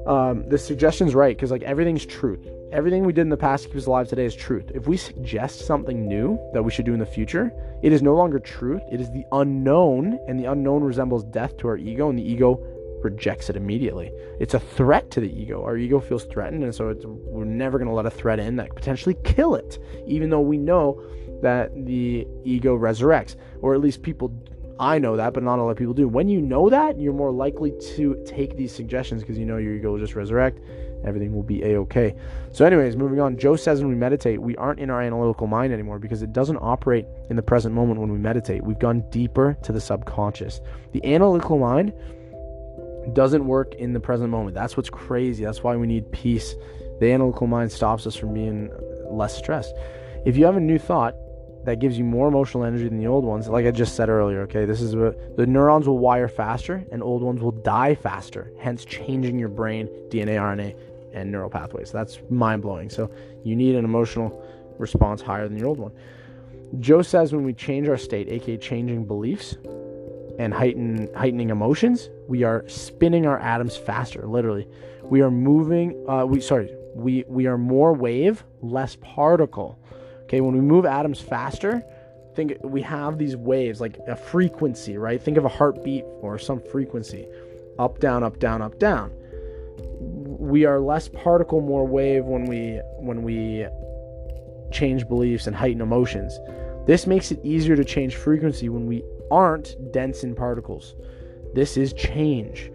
um, 0.06 0.48
the 0.48 0.56
suggestion's 0.56 1.14
right 1.14 1.36
because 1.36 1.50
like 1.50 1.62
everything's 1.62 2.06
truth. 2.06 2.48
Everything 2.72 3.04
we 3.04 3.12
did 3.12 3.22
in 3.22 3.28
the 3.28 3.36
past 3.36 3.66
keeps 3.66 3.78
us 3.78 3.86
alive 3.86 4.08
today 4.08 4.24
is 4.24 4.34
truth. 4.34 4.70
If 4.74 4.86
we 4.86 4.96
suggest 4.96 5.66
something 5.66 6.06
new 6.06 6.38
that 6.54 6.62
we 6.62 6.70
should 6.70 6.86
do 6.86 6.94
in 6.94 6.98
the 6.98 7.06
future 7.06 7.52
it 7.82 7.92
is 7.92 8.02
no 8.02 8.14
longer 8.14 8.38
truth. 8.38 8.82
It 8.90 9.00
is 9.00 9.10
the 9.10 9.24
unknown 9.32 10.18
and 10.26 10.40
the 10.40 10.46
unknown 10.46 10.82
resembles 10.82 11.24
death 11.24 11.56
to 11.58 11.68
our 11.68 11.76
ego 11.76 12.08
and 12.08 12.18
the 12.18 12.28
ego 12.28 12.58
rejects 13.02 13.48
it 13.48 13.56
immediately. 13.56 14.10
It's 14.40 14.54
a 14.54 14.58
threat 14.58 15.10
to 15.12 15.20
the 15.20 15.30
ego. 15.40 15.62
Our 15.62 15.76
ego 15.76 16.00
feels 16.00 16.24
threatened 16.24 16.64
and 16.64 16.74
so 16.74 16.96
we're 17.04 17.44
never 17.44 17.78
going 17.78 17.88
to 17.88 17.94
let 17.94 18.06
a 18.06 18.10
threat 18.10 18.40
in 18.40 18.56
that 18.56 18.74
potentially 18.74 19.16
kill 19.24 19.54
it 19.54 19.78
even 20.06 20.30
though 20.30 20.40
we 20.40 20.56
know 20.56 21.00
that 21.42 21.70
the 21.86 22.26
ego 22.44 22.76
resurrects, 22.76 23.36
or 23.60 23.74
at 23.74 23.80
least 23.80 24.02
people. 24.02 24.32
I 24.80 25.00
know 25.00 25.16
that, 25.16 25.34
but 25.34 25.42
not 25.42 25.58
a 25.58 25.62
lot 25.62 25.70
of 25.70 25.76
people 25.76 25.92
do. 25.92 26.06
When 26.06 26.28
you 26.28 26.40
know 26.40 26.70
that, 26.70 27.00
you're 27.00 27.12
more 27.12 27.32
likely 27.32 27.72
to 27.96 28.22
take 28.24 28.56
these 28.56 28.72
suggestions 28.72 29.22
because 29.22 29.36
you 29.36 29.44
know 29.44 29.56
your 29.56 29.74
ego 29.74 29.90
will 29.90 29.98
just 29.98 30.14
resurrect. 30.14 30.60
Everything 31.04 31.34
will 31.34 31.42
be 31.42 31.62
a 31.62 31.78
okay. 31.80 32.14
So, 32.52 32.64
anyways, 32.64 32.96
moving 32.96 33.20
on. 33.20 33.36
Joe 33.38 33.56
says 33.56 33.80
when 33.80 33.88
we 33.88 33.96
meditate, 33.96 34.40
we 34.40 34.56
aren't 34.56 34.78
in 34.80 34.90
our 34.90 35.02
analytical 35.02 35.46
mind 35.46 35.72
anymore 35.72 35.98
because 35.98 36.22
it 36.22 36.32
doesn't 36.32 36.58
operate 36.58 37.06
in 37.28 37.36
the 37.36 37.42
present 37.42 37.74
moment 37.74 38.00
when 38.00 38.12
we 38.12 38.18
meditate. 38.18 38.62
We've 38.62 38.78
gone 38.78 39.04
deeper 39.10 39.56
to 39.62 39.72
the 39.72 39.80
subconscious. 39.80 40.60
The 40.92 41.04
analytical 41.04 41.58
mind 41.58 41.92
doesn't 43.14 43.46
work 43.46 43.74
in 43.76 43.92
the 43.92 44.00
present 44.00 44.30
moment. 44.30 44.54
That's 44.54 44.76
what's 44.76 44.90
crazy. 44.90 45.44
That's 45.44 45.62
why 45.62 45.76
we 45.76 45.86
need 45.86 46.10
peace. 46.12 46.54
The 47.00 47.12
analytical 47.12 47.46
mind 47.46 47.70
stops 47.72 48.06
us 48.06 48.16
from 48.16 48.34
being 48.34 48.70
less 49.10 49.36
stressed. 49.36 49.74
If 50.24 50.36
you 50.36 50.44
have 50.44 50.56
a 50.56 50.60
new 50.60 50.78
thought, 50.78 51.14
that 51.64 51.80
gives 51.80 51.98
you 51.98 52.04
more 52.04 52.28
emotional 52.28 52.64
energy 52.64 52.84
than 52.84 52.98
the 52.98 53.06
old 53.06 53.24
ones. 53.24 53.48
Like 53.48 53.66
I 53.66 53.70
just 53.70 53.94
said 53.94 54.08
earlier, 54.08 54.42
okay, 54.42 54.64
this 54.64 54.80
is 54.80 54.96
what 54.96 55.36
the 55.36 55.46
neurons 55.46 55.86
will 55.86 55.98
wire 55.98 56.28
faster 56.28 56.84
and 56.90 57.02
old 57.02 57.22
ones 57.22 57.40
will 57.40 57.52
die 57.52 57.94
faster, 57.94 58.50
hence 58.58 58.84
changing 58.84 59.38
your 59.38 59.48
brain, 59.48 59.88
DNA, 60.08 60.38
RNA, 60.38 60.76
and 61.12 61.30
neural 61.30 61.50
pathways. 61.50 61.90
That's 61.90 62.18
mind 62.30 62.62
blowing. 62.62 62.90
So 62.90 63.10
you 63.44 63.56
need 63.56 63.74
an 63.74 63.84
emotional 63.84 64.44
response 64.78 65.20
higher 65.20 65.48
than 65.48 65.58
your 65.58 65.68
old 65.68 65.78
one. 65.78 65.92
Joe 66.80 67.02
says 67.02 67.32
when 67.32 67.44
we 67.44 67.54
change 67.54 67.88
our 67.88 67.96
state, 67.96 68.28
aka 68.28 68.56
changing 68.56 69.04
beliefs 69.04 69.56
and 70.38 70.52
heighten, 70.52 71.08
heightening 71.14 71.50
emotions, 71.50 72.10
we 72.28 72.44
are 72.44 72.66
spinning 72.68 73.26
our 73.26 73.38
atoms 73.38 73.76
faster. 73.76 74.26
Literally, 74.26 74.68
we 75.04 75.22
are 75.22 75.30
moving. 75.30 76.04
Uh, 76.08 76.26
we 76.26 76.40
sorry, 76.40 76.70
we 76.94 77.24
we 77.26 77.46
are 77.46 77.58
more 77.58 77.92
wave, 77.94 78.44
less 78.60 78.96
particle. 79.00 79.78
Okay, 80.28 80.42
when 80.42 80.52
we 80.54 80.60
move 80.60 80.84
atoms 80.84 81.22
faster, 81.22 81.82
think 82.34 82.58
we 82.62 82.82
have 82.82 83.16
these 83.16 83.34
waves 83.34 83.80
like 83.80 83.98
a 84.06 84.14
frequency, 84.14 84.98
right? 84.98 85.22
Think 85.22 85.38
of 85.38 85.46
a 85.46 85.48
heartbeat 85.48 86.04
or 86.20 86.38
some 86.38 86.60
frequency. 86.60 87.26
Up, 87.78 87.98
down, 87.98 88.22
up, 88.22 88.38
down, 88.38 88.60
up, 88.60 88.78
down. 88.78 89.10
We 89.98 90.66
are 90.66 90.80
less 90.80 91.08
particle, 91.08 91.62
more 91.62 91.86
wave 91.86 92.26
when 92.26 92.44
we 92.44 92.78
when 92.98 93.22
we 93.22 93.66
change 94.70 95.08
beliefs 95.08 95.46
and 95.46 95.56
heighten 95.56 95.80
emotions. 95.80 96.38
This 96.86 97.06
makes 97.06 97.30
it 97.30 97.40
easier 97.42 97.74
to 97.74 97.84
change 97.84 98.16
frequency 98.16 98.68
when 98.68 98.86
we 98.86 99.02
aren't 99.30 99.76
dense 99.92 100.24
in 100.24 100.34
particles. 100.34 100.94
This 101.54 101.78
is 101.78 101.94
change. 101.94 102.70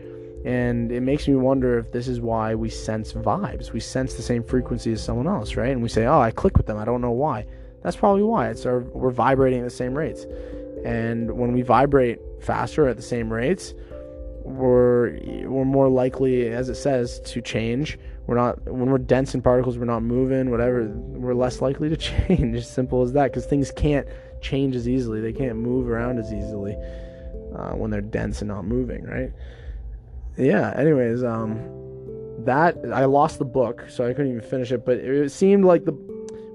And 0.46 0.92
it 0.92 1.02
makes 1.02 1.28
me 1.28 1.36
wonder 1.36 1.80
if 1.80 1.92
this 1.92 2.08
is 2.08 2.20
why 2.20 2.56
we 2.56 2.70
sense 2.70 3.14
vibes. 3.14 3.72
We 3.72 3.80
sense 3.80 4.16
the 4.16 4.22
same 4.22 4.44
frequency 4.44 4.92
as 4.92 5.02
someone 5.02 5.28
else, 5.28 5.56
right? 5.56 5.72
And 5.72 5.82
we 5.82 5.90
say, 5.90 6.06
"Oh, 6.06 6.20
I 6.20 6.32
click 6.32 6.58
with 6.58 6.66
them. 6.66 6.78
I 6.78 6.86
don't 6.86 7.02
know 7.02 7.12
why." 7.12 7.46
That's 7.82 7.96
probably 7.96 8.24
why. 8.24 8.50
It's 8.50 8.66
our 8.66 8.80
we're 8.80 9.12
vibrating 9.12 9.60
at 9.60 9.66
the 9.66 9.70
same 9.70 9.94
rates. 9.94 10.26
And 10.86 11.32
when 11.32 11.54
we 11.54 11.62
vibrate 11.62 12.20
faster 12.42 12.88
at 12.88 12.98
the 12.98 13.04
same 13.04 13.32
rates, 13.32 13.74
we're 14.44 15.18
we're 15.46 15.66
more 15.66 15.90
likely, 15.90 16.50
as 16.50 16.70
it 16.70 16.76
says, 16.76 17.20
to 17.22 17.42
change. 17.42 17.98
We're 18.28 18.36
not 18.36 18.62
when 18.70 18.90
we're 18.90 18.98
dense 18.98 19.34
in 19.34 19.42
particles, 19.42 19.78
we're 19.78 19.86
not 19.86 20.04
moving, 20.04 20.52
whatever. 20.52 20.88
We're 20.88 21.34
less 21.34 21.62
likely 21.62 21.90
to 21.90 21.98
change. 22.28 22.66
Simple 22.66 23.02
as 23.02 23.14
that, 23.14 23.32
because 23.32 23.46
things 23.46 23.72
can't 23.72 24.08
change 24.42 24.76
as 24.76 24.88
easily. 24.88 25.22
They 25.22 25.34
can't 25.34 25.58
move 25.58 25.90
around 25.90 26.20
as 26.20 26.34
easily 26.34 26.76
uh, 27.56 27.72
when 27.72 27.92
they're 27.92 28.02
dense 28.02 28.42
and 28.42 28.50
not 28.50 28.66
moving, 28.66 29.04
right? 29.04 29.32
Yeah. 30.38 30.74
Anyways, 30.76 31.24
um, 31.24 31.60
that 32.46 32.78
I 32.94 33.06
lost 33.06 33.40
the 33.40 33.46
book, 33.46 33.86
so 33.90 34.06
I 34.06 34.14
couldn't 34.14 34.32
even 34.32 34.42
finish 34.42 34.72
it. 34.72 34.86
But 34.86 34.98
it 34.98 35.32
seemed 35.32 35.66
like 35.66 35.86
the 35.86 35.92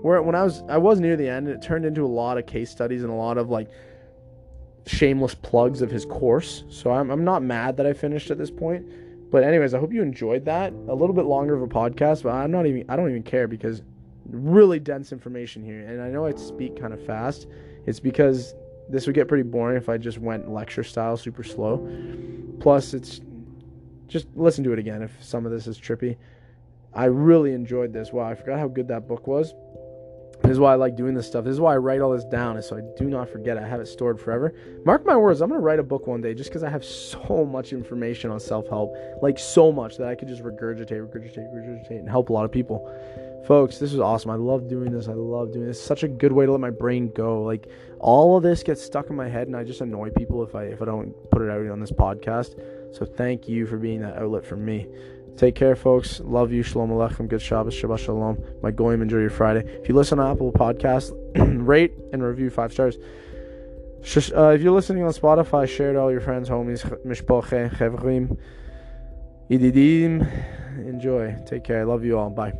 where 0.02 0.22
when 0.22 0.34
I 0.34 0.44
was 0.44 0.62
I 0.68 0.78
was 0.78 1.00
near 1.00 1.16
the 1.16 1.28
end, 1.28 1.48
it 1.48 1.62
turned 1.62 1.84
into 1.84 2.04
a 2.04 2.08
lot 2.08 2.38
of 2.38 2.46
case 2.46 2.70
studies 2.70 3.02
and 3.02 3.10
a 3.10 3.16
lot 3.16 3.38
of 3.38 3.50
like 3.50 3.68
shameless 4.86 5.34
plugs 5.34 5.82
of 5.82 5.90
his 5.90 6.04
course. 6.04 6.64
So 6.68 6.90
I'm 6.90 7.10
I'm 7.10 7.24
not 7.24 7.42
mad 7.42 7.76
that 7.76 7.86
I 7.86 7.92
finished 7.92 8.30
at 8.30 8.38
this 8.38 8.50
point. 8.50 8.86
But 9.30 9.44
anyways, 9.44 9.74
I 9.74 9.78
hope 9.78 9.92
you 9.92 10.02
enjoyed 10.02 10.46
that. 10.46 10.72
A 10.72 10.94
little 10.94 11.14
bit 11.14 11.26
longer 11.26 11.54
of 11.54 11.62
a 11.62 11.66
podcast, 11.66 12.22
but 12.22 12.30
I'm 12.30 12.50
not 12.50 12.66
even 12.66 12.84
I 12.88 12.96
don't 12.96 13.10
even 13.10 13.22
care 13.22 13.46
because 13.46 13.82
really 14.30 14.78
dense 14.78 15.12
information 15.12 15.62
here. 15.62 15.80
And 15.80 16.00
I 16.00 16.08
know 16.08 16.26
I 16.26 16.34
speak 16.34 16.80
kind 16.80 16.92
of 16.92 17.04
fast. 17.04 17.46
It's 17.86 18.00
because 18.00 18.54
this 18.88 19.06
would 19.06 19.14
get 19.14 19.28
pretty 19.28 19.42
boring 19.42 19.76
if 19.76 19.88
I 19.88 19.98
just 19.98 20.18
went 20.18 20.50
lecture 20.50 20.84
style 20.84 21.16
super 21.16 21.42
slow. 21.42 21.86
Plus 22.60 22.94
it's 22.94 23.20
just 24.08 24.26
listen 24.34 24.64
to 24.64 24.72
it 24.72 24.78
again 24.78 25.02
if 25.02 25.12
some 25.22 25.46
of 25.46 25.52
this 25.52 25.66
is 25.66 25.78
trippy. 25.78 26.16
I 26.94 27.04
really 27.04 27.52
enjoyed 27.52 27.92
this. 27.92 28.12
Wow, 28.12 28.28
I 28.28 28.34
forgot 28.34 28.58
how 28.58 28.68
good 28.68 28.88
that 28.88 29.06
book 29.06 29.26
was. 29.26 29.54
This 30.42 30.52
is 30.52 30.60
why 30.60 30.72
I 30.72 30.76
like 30.76 30.96
doing 30.96 31.14
this 31.14 31.26
stuff. 31.26 31.44
This 31.44 31.52
is 31.52 31.60
why 31.60 31.74
I 31.74 31.78
write 31.78 32.00
all 32.00 32.12
this 32.12 32.24
down, 32.24 32.56
is 32.56 32.68
so 32.68 32.76
I 32.76 32.80
do 32.96 33.10
not 33.10 33.28
forget. 33.28 33.58
I 33.58 33.66
have 33.66 33.80
it 33.80 33.86
stored 33.86 34.20
forever. 34.20 34.54
Mark 34.84 35.04
my 35.04 35.16
words, 35.16 35.40
I'm 35.40 35.48
gonna 35.50 35.60
write 35.60 35.80
a 35.80 35.82
book 35.82 36.06
one 36.06 36.20
day 36.20 36.32
just 36.32 36.48
because 36.48 36.62
I 36.62 36.70
have 36.70 36.84
so 36.84 37.44
much 37.44 37.72
information 37.72 38.30
on 38.30 38.38
self 38.38 38.68
help, 38.68 38.94
like 39.20 39.38
so 39.38 39.72
much 39.72 39.96
that 39.98 40.06
I 40.06 40.14
could 40.14 40.28
just 40.28 40.42
regurgitate, 40.42 41.06
regurgitate, 41.06 41.52
regurgitate, 41.52 41.98
and 41.98 42.08
help 42.08 42.30
a 42.30 42.32
lot 42.32 42.44
of 42.44 42.52
people. 42.52 42.88
Folks, 43.46 43.78
this 43.78 43.92
is 43.92 44.00
awesome. 44.00 44.30
I 44.30 44.36
love 44.36 44.68
doing 44.68 44.92
this. 44.92 45.08
I 45.08 45.12
love 45.12 45.52
doing 45.52 45.66
this. 45.66 45.78
It's 45.78 45.86
such 45.86 46.02
a 46.02 46.08
good 46.08 46.32
way 46.32 46.46
to 46.46 46.52
let 46.52 46.60
my 46.60 46.70
brain 46.70 47.10
go. 47.14 47.42
Like 47.42 47.68
all 47.98 48.36
of 48.36 48.42
this 48.42 48.62
gets 48.62 48.82
stuck 48.82 49.10
in 49.10 49.16
my 49.16 49.28
head, 49.28 49.48
and 49.48 49.56
I 49.56 49.64
just 49.64 49.80
annoy 49.80 50.10
people 50.10 50.44
if 50.44 50.54
I 50.54 50.64
if 50.64 50.80
I 50.80 50.84
don't 50.84 51.12
put 51.30 51.42
it 51.42 51.50
out 51.50 51.66
on 51.66 51.80
this 51.80 51.92
podcast. 51.92 52.58
So 52.92 53.04
thank 53.04 53.48
you 53.48 53.66
for 53.66 53.76
being 53.76 54.00
that 54.00 54.16
outlet 54.16 54.44
for 54.44 54.56
me. 54.56 54.86
Take 55.36 55.54
care, 55.54 55.76
folks. 55.76 56.20
Love 56.20 56.52
you. 56.52 56.62
Shalom 56.64 56.90
Aleichem. 56.90 57.28
Good 57.28 57.40
Shabbos. 57.40 57.74
Shabbat 57.74 58.00
Shalom. 58.00 58.42
My 58.60 58.72
goyim. 58.72 59.02
Enjoy 59.02 59.18
your 59.18 59.30
Friday. 59.30 59.60
If 59.80 59.88
you 59.88 59.94
listen 59.94 60.18
on 60.18 60.32
Apple 60.32 60.52
Podcast, 60.52 61.12
rate 61.66 61.92
and 62.12 62.24
review 62.24 62.50
five 62.50 62.72
stars. 62.72 62.96
Uh, 64.34 64.48
if 64.50 64.62
you're 64.62 64.72
listening 64.72 65.04
on 65.04 65.12
Spotify, 65.12 65.68
share 65.68 65.90
it 65.90 65.92
to 65.94 66.00
all 66.00 66.10
your 66.10 66.20
friends, 66.20 66.48
homies, 66.48 66.84
mishpoche, 67.04 67.70
chevrim, 67.76 68.36
ididim. 69.50 70.26
Enjoy. 70.78 71.36
Take 71.46 71.64
care. 71.64 71.80
I 71.80 71.84
love 71.84 72.04
you 72.04 72.18
all. 72.18 72.30
Bye. 72.30 72.52